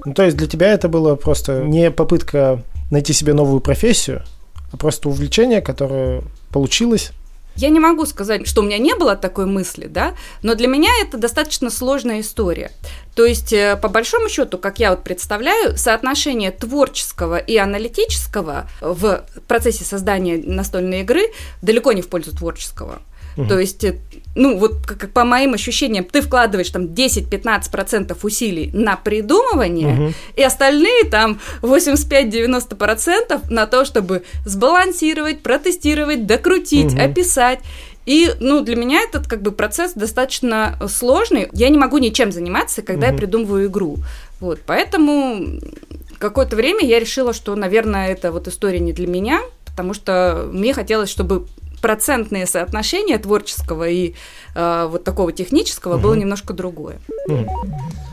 Ну, 0.04 0.12
то 0.12 0.24
есть 0.24 0.36
для 0.36 0.46
тебя 0.46 0.72
это 0.72 0.88
было 0.88 1.14
просто 1.14 1.62
не 1.62 1.90
попытка 1.90 2.62
найти 2.90 3.12
себе 3.12 3.32
новую 3.32 3.60
профессию, 3.60 4.22
а 4.72 4.76
просто 4.76 5.08
увлечение, 5.08 5.60
которое 5.60 6.22
получилось, 6.50 7.12
я 7.58 7.70
не 7.70 7.80
могу 7.80 8.06
сказать, 8.06 8.46
что 8.46 8.62
у 8.62 8.64
меня 8.64 8.78
не 8.78 8.94
было 8.94 9.16
такой 9.16 9.46
мысли, 9.46 9.86
да, 9.86 10.14
но 10.42 10.54
для 10.54 10.68
меня 10.68 10.90
это 11.02 11.18
достаточно 11.18 11.70
сложная 11.70 12.20
история. 12.20 12.70
То 13.16 13.26
есть, 13.26 13.52
э, 13.52 13.76
по 13.76 13.88
большому 13.88 14.28
счету, 14.28 14.58
как 14.58 14.78
я 14.78 14.90
вот 14.90 15.02
представляю, 15.02 15.76
соотношение 15.76 16.52
творческого 16.52 17.36
и 17.36 17.56
аналитического 17.56 18.70
в 18.80 19.24
процессе 19.48 19.84
создания 19.84 20.38
настольной 20.38 21.00
игры 21.00 21.22
далеко 21.60 21.92
не 21.92 22.02
в 22.02 22.08
пользу 22.08 22.34
творческого. 22.34 23.02
Угу. 23.38 23.48
То 23.48 23.58
есть, 23.58 23.84
э, 23.84 23.98
ну, 24.34 24.58
вот 24.58 24.84
как, 24.84 25.10
по 25.12 25.24
моим 25.24 25.54
ощущениям, 25.54 26.04
ты 26.04 26.20
вкладываешь 26.20 26.70
там 26.70 26.86
10-15% 26.86 28.16
усилий 28.22 28.70
на 28.72 28.96
придумывание, 28.96 29.94
угу. 29.94 30.12
и 30.36 30.42
остальные 30.42 31.04
там 31.04 31.40
85-90% 31.62 33.50
на 33.50 33.66
то, 33.66 33.84
чтобы 33.84 34.24
сбалансировать, 34.44 35.40
протестировать, 35.40 36.26
докрутить, 36.26 36.92
угу. 36.92 37.00
описать. 37.00 37.60
И, 38.06 38.30
ну, 38.40 38.62
для 38.62 38.74
меня 38.74 39.02
этот 39.02 39.28
как 39.28 39.42
бы 39.42 39.52
процесс 39.52 39.92
достаточно 39.92 40.78
сложный. 40.88 41.48
Я 41.52 41.68
не 41.68 41.78
могу 41.78 41.98
ничем 41.98 42.32
заниматься, 42.32 42.82
когда 42.82 43.06
угу. 43.06 43.12
я 43.12 43.18
придумываю 43.18 43.66
игру. 43.68 43.98
Вот, 44.40 44.60
поэтому 44.66 45.60
какое-то 46.18 46.56
время 46.56 46.84
я 46.84 46.98
решила, 46.98 47.32
что, 47.32 47.54
наверное, 47.54 48.08
это 48.08 48.32
вот 48.32 48.48
история 48.48 48.80
не 48.80 48.92
для 48.92 49.06
меня, 49.06 49.42
потому 49.66 49.94
что 49.94 50.48
мне 50.52 50.74
хотелось, 50.74 51.08
чтобы 51.08 51.46
процентное 51.80 52.46
соотношение 52.46 53.18
творческого 53.18 53.88
и 53.88 54.14
э, 54.54 54.88
вот 54.90 55.04
такого 55.04 55.32
технического 55.32 55.94
угу. 55.94 56.02
было 56.02 56.14
немножко 56.14 56.52
другое. 56.52 57.00
Угу. 57.26 57.46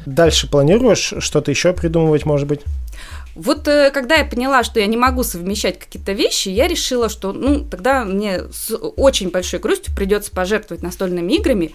Дальше 0.05 0.49
планируешь 0.49 1.13
что-то 1.19 1.51
еще 1.51 1.73
придумывать, 1.73 2.25
может 2.25 2.47
быть? 2.47 2.61
Вот 3.35 3.67
э, 3.67 3.91
когда 3.91 4.15
я 4.15 4.25
поняла, 4.25 4.63
что 4.63 4.79
я 4.79 4.85
не 4.85 4.95
могу 4.95 5.23
совмещать 5.23 5.77
какие-то 5.77 6.13
вещи, 6.13 6.47
я 6.49 6.67
решила, 6.67 7.09
что 7.09 7.33
ну 7.33 7.59
тогда 7.59 8.05
мне 8.05 8.43
с 8.53 8.73
очень 8.75 9.29
большой 9.29 9.59
грустью 9.59 9.93
придется 9.93 10.31
пожертвовать 10.31 10.81
настольными 10.81 11.33
играми. 11.33 11.71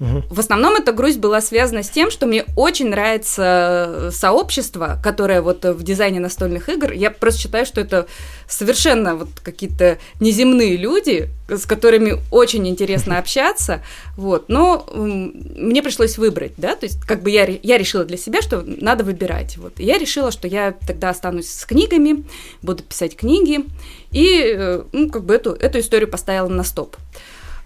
Угу. 0.00 0.24
В 0.30 0.40
основном 0.40 0.74
эта 0.74 0.92
грусть 0.92 1.18
была 1.18 1.40
связана 1.40 1.82
с 1.82 1.90
тем, 1.90 2.10
что 2.10 2.26
мне 2.26 2.44
очень 2.56 2.88
нравится 2.88 4.10
сообщество, 4.12 4.98
которое 5.02 5.40
вот 5.40 5.64
в 5.64 5.82
дизайне 5.82 6.20
настольных 6.20 6.68
игр. 6.68 6.92
Я 6.92 7.10
просто 7.10 7.40
считаю, 7.40 7.66
что 7.66 7.80
это 7.80 8.06
совершенно 8.48 9.14
вот 9.14 9.28
какие-то 9.42 9.98
неземные 10.20 10.76
люди, 10.76 11.28
с 11.48 11.66
которыми 11.66 12.20
очень 12.30 12.66
интересно 12.68 13.18
общаться. 13.18 13.82
Вот. 14.16 14.48
Но 14.48 14.86
мне 14.94 15.82
пришлось 15.82 16.18
выбрать, 16.18 16.52
да, 16.56 16.74
то 16.74 16.86
есть 16.86 17.00
как 17.02 17.22
бы 17.22 17.30
я, 17.30 17.46
я 17.62 17.78
решила 17.78 18.04
для 18.04 18.16
себя, 18.16 18.42
что 18.42 18.62
надо 18.62 19.04
выбирать. 19.04 19.56
Вот. 19.56 19.78
я 19.78 19.98
решила, 19.98 20.30
что 20.30 20.48
я 20.48 20.74
тогда 20.86 21.10
останусь 21.10 21.48
с 21.48 21.64
книгами, 21.64 22.24
буду 22.62 22.82
писать 22.82 23.16
книги, 23.16 23.64
и 24.10 24.54
э, 24.56 24.82
ну, 24.92 25.10
как 25.10 25.24
бы 25.24 25.34
эту, 25.34 25.52
эту 25.52 25.80
историю 25.80 26.08
поставила 26.08 26.48
на 26.48 26.64
стоп. 26.64 26.96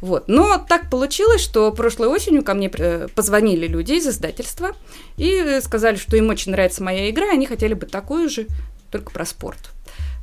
Вот. 0.01 0.29
Но 0.29 0.65
так 0.69 0.91
получилось, 0.91 1.41
что 1.41 1.73
прошлой 1.73 2.09
осенью 2.09 2.45
ко 2.45 2.55
мне 2.55 2.71
э, 2.73 3.09
позвонили 3.15 3.67
люди 3.67 3.93
из 3.95 4.07
издательства 4.07 4.77
и 5.17 5.59
сказали, 5.63 5.97
что 5.97 6.17
им 6.17 6.29
очень 6.29 6.53
нравится 6.53 6.83
моя 6.83 7.11
игра, 7.11 7.31
они 7.31 7.47
хотели 7.47 7.75
бы 7.75 7.87
такую 7.87 8.29
же, 8.29 8.47
только 8.91 9.11
про 9.11 9.25
спорт. 9.25 9.71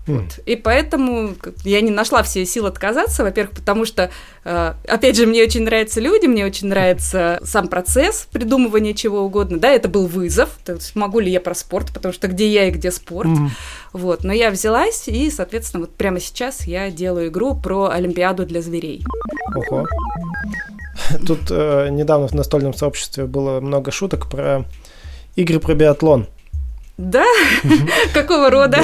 Вот. 0.07 0.39
И 0.45 0.55
поэтому 0.55 1.35
я 1.63 1.81
не 1.81 1.91
нашла 1.91 2.21
все 2.21 2.45
силы 2.45 2.69
отказаться, 2.69 3.23
во-первых, 3.23 3.55
потому 3.55 3.85
что, 3.85 4.11
э, 4.43 4.73
опять 4.87 5.15
же, 5.15 5.25
мне 5.25 5.41
очень 5.41 5.63
нравятся 5.63 5.99
люди, 5.99 6.27
мне 6.27 6.45
очень 6.45 6.67
нравится 6.67 7.39
сам 7.43 7.67
процесс 7.67 8.27
придумывания 8.31 8.93
чего 8.93 9.21
угодно. 9.21 9.59
Да, 9.59 9.69
это 9.69 9.89
был 9.89 10.05
вызов, 10.05 10.49
то 10.63 10.73
есть 10.73 10.95
могу 10.95 11.19
ли 11.19 11.31
я 11.31 11.41
про 11.41 11.55
спорт, 11.55 11.91
потому 11.93 12.13
что 12.13 12.27
где 12.27 12.47
я 12.47 12.67
и 12.67 12.71
где 12.71 12.91
спорт. 12.91 13.29
Mm. 13.29 13.49
Вот. 13.93 14.23
Но 14.23 14.31
я 14.31 14.51
взялась, 14.51 15.07
и, 15.07 15.31
соответственно, 15.31 15.81
вот 15.81 15.95
прямо 15.95 16.19
сейчас 16.19 16.67
я 16.67 16.91
делаю 16.91 17.29
игру 17.29 17.55
про 17.55 17.89
Олимпиаду 17.89 18.45
для 18.45 18.61
зверей. 18.61 19.03
Ого. 19.55 19.87
Тут 21.25 21.39
э, 21.49 21.89
недавно 21.89 22.27
в 22.27 22.33
настольном 22.33 22.73
сообществе 22.73 23.25
было 23.25 23.59
много 23.59 23.91
шуток 23.91 24.29
про 24.29 24.65
игры 25.35 25.59
про 25.59 25.73
биатлон. 25.73 26.27
Да? 26.97 27.25
Какого 28.13 28.49
рода? 28.49 28.79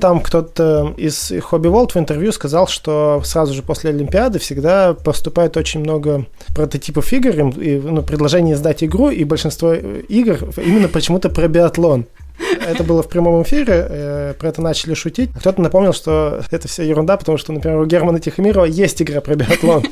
Там 0.00 0.20
кто-то 0.20 0.94
из 0.96 1.30
Hobby 1.30 1.70
World 1.70 1.92
в 1.92 1.96
интервью 1.96 2.32
сказал, 2.32 2.66
что 2.66 3.20
сразу 3.24 3.52
же 3.52 3.62
после 3.62 3.90
Олимпиады 3.90 4.38
всегда 4.38 4.94
поступает 4.94 5.56
очень 5.56 5.80
много 5.80 6.26
прототипов 6.54 7.12
игр, 7.12 7.48
и 7.60 7.78
ну, 7.78 8.02
предложений 8.02 8.54
сдать 8.54 8.82
игру, 8.82 9.10
и 9.10 9.24
большинство 9.24 9.74
игр 9.74 10.38
именно 10.56 10.88
почему-то 10.88 11.28
про 11.28 11.48
биатлон. 11.48 12.06
Это 12.66 12.84
было 12.84 13.02
в 13.02 13.08
прямом 13.08 13.42
эфире, 13.42 13.86
э, 13.88 14.34
про 14.38 14.48
это 14.48 14.62
начали 14.62 14.94
шутить. 14.94 15.30
Кто-то 15.38 15.60
напомнил, 15.60 15.92
что 15.92 16.40
это 16.50 16.68
вся 16.68 16.84
ерунда, 16.84 17.16
потому 17.16 17.36
что, 17.36 17.52
например, 17.52 17.78
у 17.78 17.84
Германа 17.86 18.20
Тихомирова 18.20 18.64
есть 18.64 19.02
игра 19.02 19.20
про 19.20 19.34
биатлон. 19.34 19.84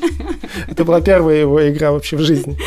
Это 0.67 0.85
была 0.85 1.01
первая 1.01 1.37
его 1.37 1.69
игра 1.69 1.91
вообще 1.91 2.15
в 2.15 2.21
жизни. 2.21 2.57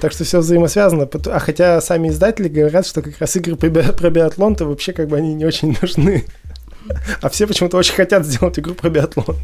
Так 0.00 0.12
что 0.12 0.24
все 0.24 0.38
взаимосвязано. 0.38 1.08
А 1.26 1.38
хотя 1.38 1.80
сами 1.80 2.08
издатели 2.08 2.48
говорят, 2.48 2.86
что 2.86 3.02
как 3.02 3.18
раз 3.18 3.36
игры 3.36 3.56
про 3.56 4.10
биатлон-то 4.10 4.64
вообще 4.64 4.92
как 4.92 5.08
бы 5.08 5.16
они 5.16 5.34
не 5.34 5.44
очень 5.44 5.76
нужны. 5.80 6.24
А 7.20 7.28
все 7.28 7.46
почему-то 7.46 7.76
очень 7.76 7.94
хотят 7.94 8.26
сделать 8.26 8.58
игру 8.58 8.74
про 8.74 8.90
биатлон. 8.90 9.36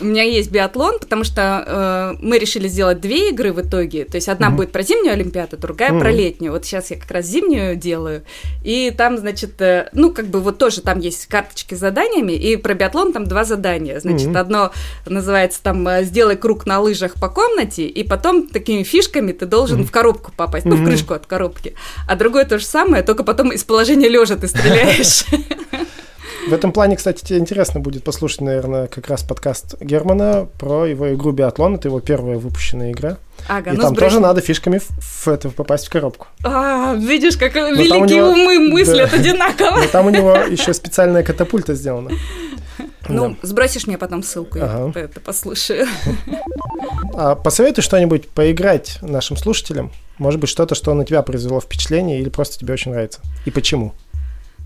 У 0.00 0.04
меня 0.04 0.22
есть 0.22 0.50
биатлон, 0.50 0.98
потому 0.98 1.24
что 1.24 1.64
э, 1.66 2.16
мы 2.20 2.38
решили 2.38 2.68
сделать 2.68 3.00
две 3.00 3.30
игры 3.30 3.52
в 3.52 3.60
итоге. 3.60 4.04
То 4.04 4.16
есть 4.16 4.28
одна 4.28 4.48
mm-hmm. 4.48 4.54
будет 4.54 4.72
про 4.72 4.82
зимнюю 4.82 5.14
Олимпиаду, 5.14 5.56
другая 5.56 5.90
mm-hmm. 5.90 6.00
про 6.00 6.10
летнюю. 6.10 6.52
Вот 6.52 6.64
сейчас 6.64 6.90
я 6.90 6.98
как 6.98 7.10
раз 7.10 7.26
зимнюю 7.26 7.76
делаю. 7.76 8.22
И 8.62 8.92
там, 8.96 9.18
значит, 9.18 9.60
э, 9.60 9.88
ну, 9.92 10.12
как 10.12 10.26
бы 10.26 10.40
вот 10.40 10.58
тоже 10.58 10.80
там 10.82 10.98
есть 10.98 11.26
карточки 11.26 11.74
с 11.74 11.78
заданиями, 11.78 12.32
и 12.32 12.56
про 12.56 12.74
биатлон 12.74 13.12
там 13.12 13.26
два 13.26 13.44
задания. 13.44 14.00
Значит, 14.00 14.28
mm-hmm. 14.28 14.38
одно 14.38 14.72
называется 15.06 15.62
там 15.62 15.86
э, 15.88 16.04
«Сделай 16.04 16.36
круг 16.36 16.66
на 16.66 16.80
лыжах 16.80 17.14
по 17.14 17.28
комнате», 17.28 17.86
и 17.86 18.04
потом 18.04 18.48
такими 18.48 18.82
фишками 18.82 19.32
ты 19.32 19.46
должен 19.46 19.80
mm-hmm. 19.80 19.86
в 19.86 19.90
коробку 19.90 20.32
попасть, 20.36 20.66
ну, 20.66 20.76
в 20.76 20.84
крышку 20.84 21.14
от 21.14 21.26
коробки. 21.26 21.74
А 22.08 22.16
другое 22.16 22.44
то 22.44 22.58
же 22.58 22.66
самое, 22.66 23.02
только 23.02 23.24
потом 23.24 23.52
из 23.52 23.64
положения 23.64 24.08
лежа 24.08 24.36
ты 24.36 24.48
стреляешь. 24.48 25.24
В 26.46 26.52
этом 26.52 26.70
плане, 26.70 26.96
кстати, 26.96 27.24
тебе 27.24 27.38
интересно 27.40 27.80
будет 27.80 28.04
послушать, 28.04 28.40
наверное, 28.40 28.86
как 28.86 29.08
раз 29.08 29.24
подкаст 29.24 29.80
Германа 29.80 30.46
про 30.58 30.86
его 30.86 31.12
игру 31.12 31.32
«Биатлон». 31.32 31.74
Это 31.74 31.88
его 31.88 31.98
первая 31.98 32.38
выпущенная 32.38 32.92
игра. 32.92 33.16
Ага, 33.48 33.72
и 33.72 33.76
ну 33.76 33.82
там 33.82 33.94
сбросим. 33.94 34.10
тоже 34.10 34.20
надо 34.20 34.40
фишками 34.40 34.78
в, 34.78 34.88
в 35.00 35.28
это 35.28 35.50
попасть 35.50 35.88
в 35.88 35.90
коробку. 35.90 36.28
А, 36.44 36.94
видишь, 36.94 37.36
как 37.36 37.54
Но 37.54 37.70
великие 37.70 38.00
него, 38.00 38.28
умы 38.28 38.60
мыслят 38.70 39.10
да, 39.10 39.16
одинаково. 39.16 39.76
Но 39.76 39.88
там 39.88 40.06
у 40.06 40.10
него 40.10 40.36
еще 40.36 40.72
специальная 40.72 41.24
катапульта 41.24 41.74
сделана. 41.74 42.10
Ну, 43.08 43.30
да. 43.30 43.36
сбросишь 43.42 43.86
мне 43.86 43.98
потом 43.98 44.22
ссылку, 44.22 44.58
ага. 44.60 44.92
я 44.94 45.04
это 45.04 45.20
послушаю. 45.20 45.86
А 47.14 47.34
посоветуй 47.34 47.82
что-нибудь 47.82 48.28
поиграть 48.28 48.98
нашим 49.00 49.36
слушателям. 49.36 49.90
Может 50.18 50.40
быть, 50.40 50.50
что-то, 50.50 50.74
что 50.74 50.94
на 50.94 51.04
тебя 51.04 51.22
произвело 51.22 51.60
впечатление 51.60 52.20
или 52.20 52.28
просто 52.28 52.58
тебе 52.58 52.72
очень 52.74 52.92
нравится. 52.92 53.20
И 53.44 53.50
почему? 53.50 53.94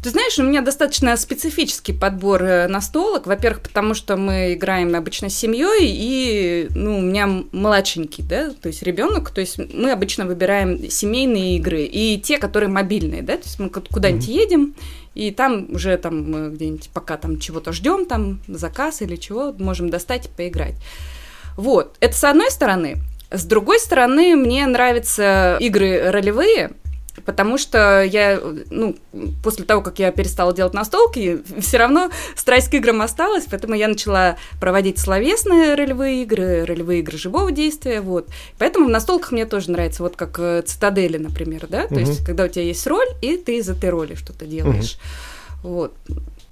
Ты 0.02 0.09
знаешь, 0.09 0.38
у 0.38 0.42
меня 0.42 0.62
достаточно 0.62 1.14
специфический 1.19 1.92
подбор 1.92 2.42
э, 2.42 2.69
настолок. 2.69 3.26
Во-первых, 3.26 3.61
потому 3.61 3.92
что 3.92 4.16
мы 4.16 4.54
играем 4.54 4.97
обычно 4.97 5.28
с 5.28 5.35
семьей, 5.35 5.90
и 5.92 6.69
ну, 6.75 6.99
у 6.99 7.02
меня 7.02 7.28
младшенький, 7.52 8.25
да, 8.25 8.50
то 8.50 8.69
есть 8.69 8.83
ребенок. 8.83 9.30
То 9.30 9.42
есть 9.42 9.59
мы 9.59 9.92
обычно 9.92 10.25
выбираем 10.25 10.90
семейные 10.90 11.57
игры 11.57 11.83
и 11.83 12.19
те, 12.19 12.38
которые 12.38 12.71
мобильные, 12.71 13.21
да, 13.21 13.37
то 13.37 13.45
есть 13.45 13.61
мы 13.61 13.69
куда-нибудь 13.69 14.26
mm-hmm. 14.26 14.33
едем, 14.33 14.75
и 15.14 15.30
там 15.33 15.66
уже 15.71 15.99
там 15.99 16.54
где-нибудь 16.54 16.88
пока 16.95 17.19
там 17.19 17.38
чего-то 17.38 17.73
ждем, 17.73 18.07
там 18.07 18.40
заказ 18.49 19.02
или 19.02 19.16
чего, 19.16 19.54
можем 19.59 19.90
достать 19.90 20.26
и 20.26 20.28
поиграть. 20.30 20.76
Вот, 21.59 21.97
это 22.00 22.16
с 22.16 22.25
одной 22.25 22.50
стороны. 22.50 22.97
С 23.30 23.45
другой 23.45 23.78
стороны, 23.78 24.35
мне 24.35 24.66
нравятся 24.66 25.59
игры 25.61 26.11
ролевые, 26.11 26.71
Потому 27.25 27.59
что 27.59 28.03
я, 28.03 28.41
ну, 28.71 28.97
после 29.43 29.65
того, 29.65 29.83
как 29.83 29.99
я 29.99 30.12
перестала 30.12 30.55
делать 30.55 30.75
настолки, 30.75 31.41
все 31.61 31.79
равно 31.79 32.11
страсть 32.37 32.71
к 32.71 32.75
играм 32.75 33.00
осталась, 33.03 33.45
поэтому 33.50 33.75
я 33.75 33.89
начала 33.89 34.37
проводить 34.61 34.99
словесные 34.99 35.75
ролевые 35.75 36.23
игры, 36.23 36.65
ролевые 36.65 37.00
игры 37.00 37.19
живого 37.19 37.53
действия, 37.53 38.00
вот. 38.00 38.29
Поэтому 38.59 38.87
в 38.87 38.91
настолках 38.91 39.33
мне 39.33 39.47
тоже 39.47 39.71
нравится, 39.71 40.03
вот 40.03 40.17
как 40.17 40.39
э, 40.39 40.62
цитадели, 40.62 41.19
например, 41.19 41.67
да, 41.69 41.87
то 41.87 41.95
угу. 41.95 42.00
есть 42.00 42.25
когда 42.25 42.45
у 42.45 42.49
тебя 42.49 42.65
есть 42.65 42.87
роль, 42.87 43.09
и 43.23 43.37
ты 43.37 43.59
из 43.59 43.69
этой 43.69 43.91
роли 43.91 44.15
что-то 44.15 44.47
делаешь. 44.47 44.99
Угу. 45.62 45.73
Вот. 45.73 45.95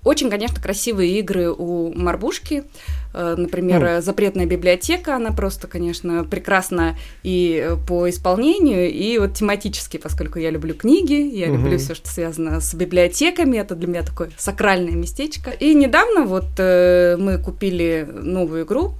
Очень, 0.08 0.30
конечно, 0.30 0.58
красивые 0.58 1.18
игры 1.18 1.50
у 1.50 1.92
Марбушки. 1.92 2.64
Э, 3.12 3.34
например, 3.36 3.82
mm. 3.84 4.00
«Запретная 4.00 4.46
библиотека», 4.46 5.16
она 5.16 5.32
просто, 5.32 5.66
конечно, 5.66 6.24
прекрасна 6.24 6.96
и 7.22 7.76
по 7.86 8.08
исполнению, 8.08 8.90
и 8.90 9.18
вот 9.18 9.34
тематически, 9.34 9.98
поскольку 9.98 10.38
я 10.38 10.48
люблю 10.48 10.74
книги, 10.74 11.12
я 11.12 11.48
mm-hmm. 11.48 11.52
люблю 11.52 11.76
все, 11.76 11.94
что 11.94 12.08
связано 12.08 12.62
с 12.62 12.72
библиотеками, 12.72 13.58
это 13.58 13.74
для 13.74 13.86
меня 13.86 14.02
такое 14.02 14.30
сакральное 14.38 14.94
местечко. 14.94 15.50
И 15.50 15.74
недавно 15.74 16.24
вот 16.24 16.46
э, 16.56 17.18
мы 17.18 17.36
купили 17.36 18.08
новую 18.10 18.64
игру, 18.64 18.94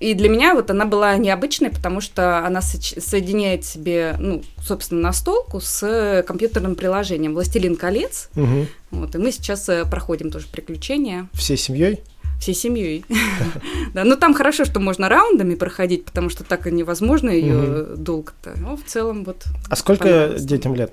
и 0.00 0.14
для 0.14 0.28
меня 0.28 0.54
вот 0.54 0.70
она 0.70 0.84
была 0.84 1.16
необычной, 1.16 1.70
потому 1.70 2.00
что 2.00 2.46
она 2.46 2.60
соединяет 2.62 3.64
себе, 3.64 4.16
ну, 4.18 4.42
собственно, 4.62 5.00
настолку 5.00 5.60
с 5.60 6.24
компьютерным 6.26 6.74
приложением 6.74 7.34
«Властелин 7.34 7.76
колец». 7.76 8.30
Угу. 8.36 8.66
Вот, 8.92 9.14
и 9.14 9.18
мы 9.18 9.32
сейчас 9.32 9.68
э, 9.68 9.84
проходим 9.84 10.30
тоже 10.30 10.46
приключения. 10.48 11.28
Всей 11.32 11.56
семьей? 11.56 12.00
всей 12.38 12.54
семьей. 12.54 13.04
да, 13.94 14.04
ну 14.04 14.16
там 14.16 14.32
хорошо, 14.32 14.64
что 14.64 14.78
можно 14.78 15.08
раундами 15.08 15.56
проходить, 15.56 16.04
потому 16.04 16.30
что 16.30 16.44
так 16.44 16.68
и 16.68 16.70
невозможно 16.70 17.30
ее 17.30 17.96
долго-то. 17.96 18.54
Но 18.56 18.76
в 18.76 18.84
целом 18.84 19.24
вот. 19.24 19.44
А 19.68 19.74
сколько 19.74 20.36
детям 20.38 20.76
лет? 20.76 20.92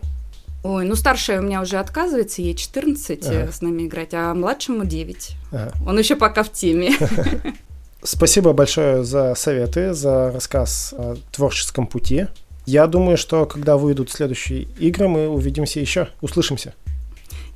Ой, 0.63 0.85
ну 0.85 0.95
старшая 0.95 1.41
у 1.41 1.43
меня 1.43 1.61
уже 1.61 1.77
отказывается, 1.77 2.41
ей 2.41 2.55
14 2.55 3.25
э, 3.27 3.43
ага. 3.43 3.51
с 3.51 3.61
нами 3.61 3.85
играть, 3.85 4.15
а 4.15 4.33
младшему 4.33 4.85
9. 4.85 5.35
Ага. 5.51 5.73
Он 5.85 5.99
еще 5.99 6.15
пока 6.15 6.41
в 6.41 6.51
теме. 6.51 6.95
Спасибо 8.05 8.53
большое 8.53 9.03
за 9.03 9.33
советы, 9.33 9.93
за 9.93 10.31
рассказ 10.31 10.93
о 10.95 11.15
творческом 11.31 11.87
пути. 11.87 12.27
Я 12.67 12.85
думаю, 12.85 13.17
что 13.17 13.47
когда 13.47 13.77
выйдут 13.77 14.11
следующие 14.11 14.67
игры, 14.79 15.07
мы 15.07 15.27
увидимся 15.27 15.79
еще, 15.79 16.09
услышимся. 16.21 16.75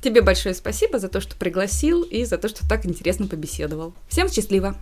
Тебе 0.02 0.22
большое 0.22 0.56
спасибо 0.56 0.98
за 0.98 1.08
то, 1.08 1.20
что 1.20 1.36
пригласил 1.36 2.02
и 2.02 2.24
за 2.24 2.36
то, 2.36 2.48
что 2.48 2.68
так 2.68 2.84
интересно 2.84 3.28
побеседовал. 3.28 3.92
Всем 4.08 4.28
счастливо! 4.28 4.74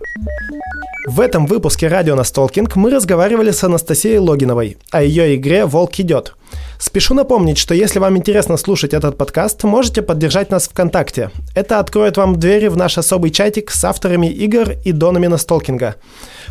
В 1.05 1.19
этом 1.19 1.45
выпуске 1.45 1.87
радио 1.87 2.15
Настолкинг 2.15 2.75
мы 2.75 2.89
разговаривали 2.89 3.51
с 3.51 3.63
Анастасией 3.63 4.17
Логиновой 4.17 4.77
о 4.89 5.03
ее 5.03 5.35
игре 5.35 5.65
«Волк 5.65 5.99
идет». 5.99 6.35
Спешу 6.79 7.13
напомнить, 7.13 7.57
что 7.57 7.73
если 7.73 7.99
вам 7.99 8.17
интересно 8.17 8.55
слушать 8.55 8.93
этот 8.93 9.17
подкаст, 9.17 9.63
можете 9.63 10.01
поддержать 10.01 10.49
нас 10.49 10.69
ВКонтакте. 10.69 11.29
Это 11.53 11.79
откроет 11.79 12.15
вам 12.15 12.39
двери 12.39 12.67
в 12.67 12.77
наш 12.77 12.97
особый 12.97 13.31
чатик 13.31 13.69
с 13.69 13.83
авторами 13.83 14.27
игр 14.27 14.71
и 14.85 14.93
донами 14.93 15.27
Настолкинга. 15.27 15.95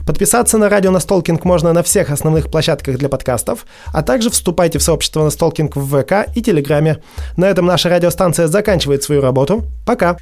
Подписаться 0.06 0.58
на 0.58 0.68
радио 0.68 0.90
Настолкинг 0.90 1.44
можно 1.44 1.72
на 1.72 1.82
всех 1.82 2.10
основных 2.10 2.50
площадках 2.50 2.98
для 2.98 3.08
подкастов, 3.08 3.64
а 3.86 4.02
также 4.02 4.28
вступайте 4.30 4.78
в 4.78 4.82
сообщество 4.82 5.24
Настолкинг 5.24 5.76
в 5.76 6.02
ВК 6.02 6.28
и 6.34 6.42
Телеграме. 6.42 6.98
На 7.36 7.46
этом 7.46 7.64
наша 7.64 7.88
радиостанция 7.88 8.48
заканчивает 8.48 9.02
свою 9.02 9.22
работу. 9.22 9.64
Пока! 9.86 10.18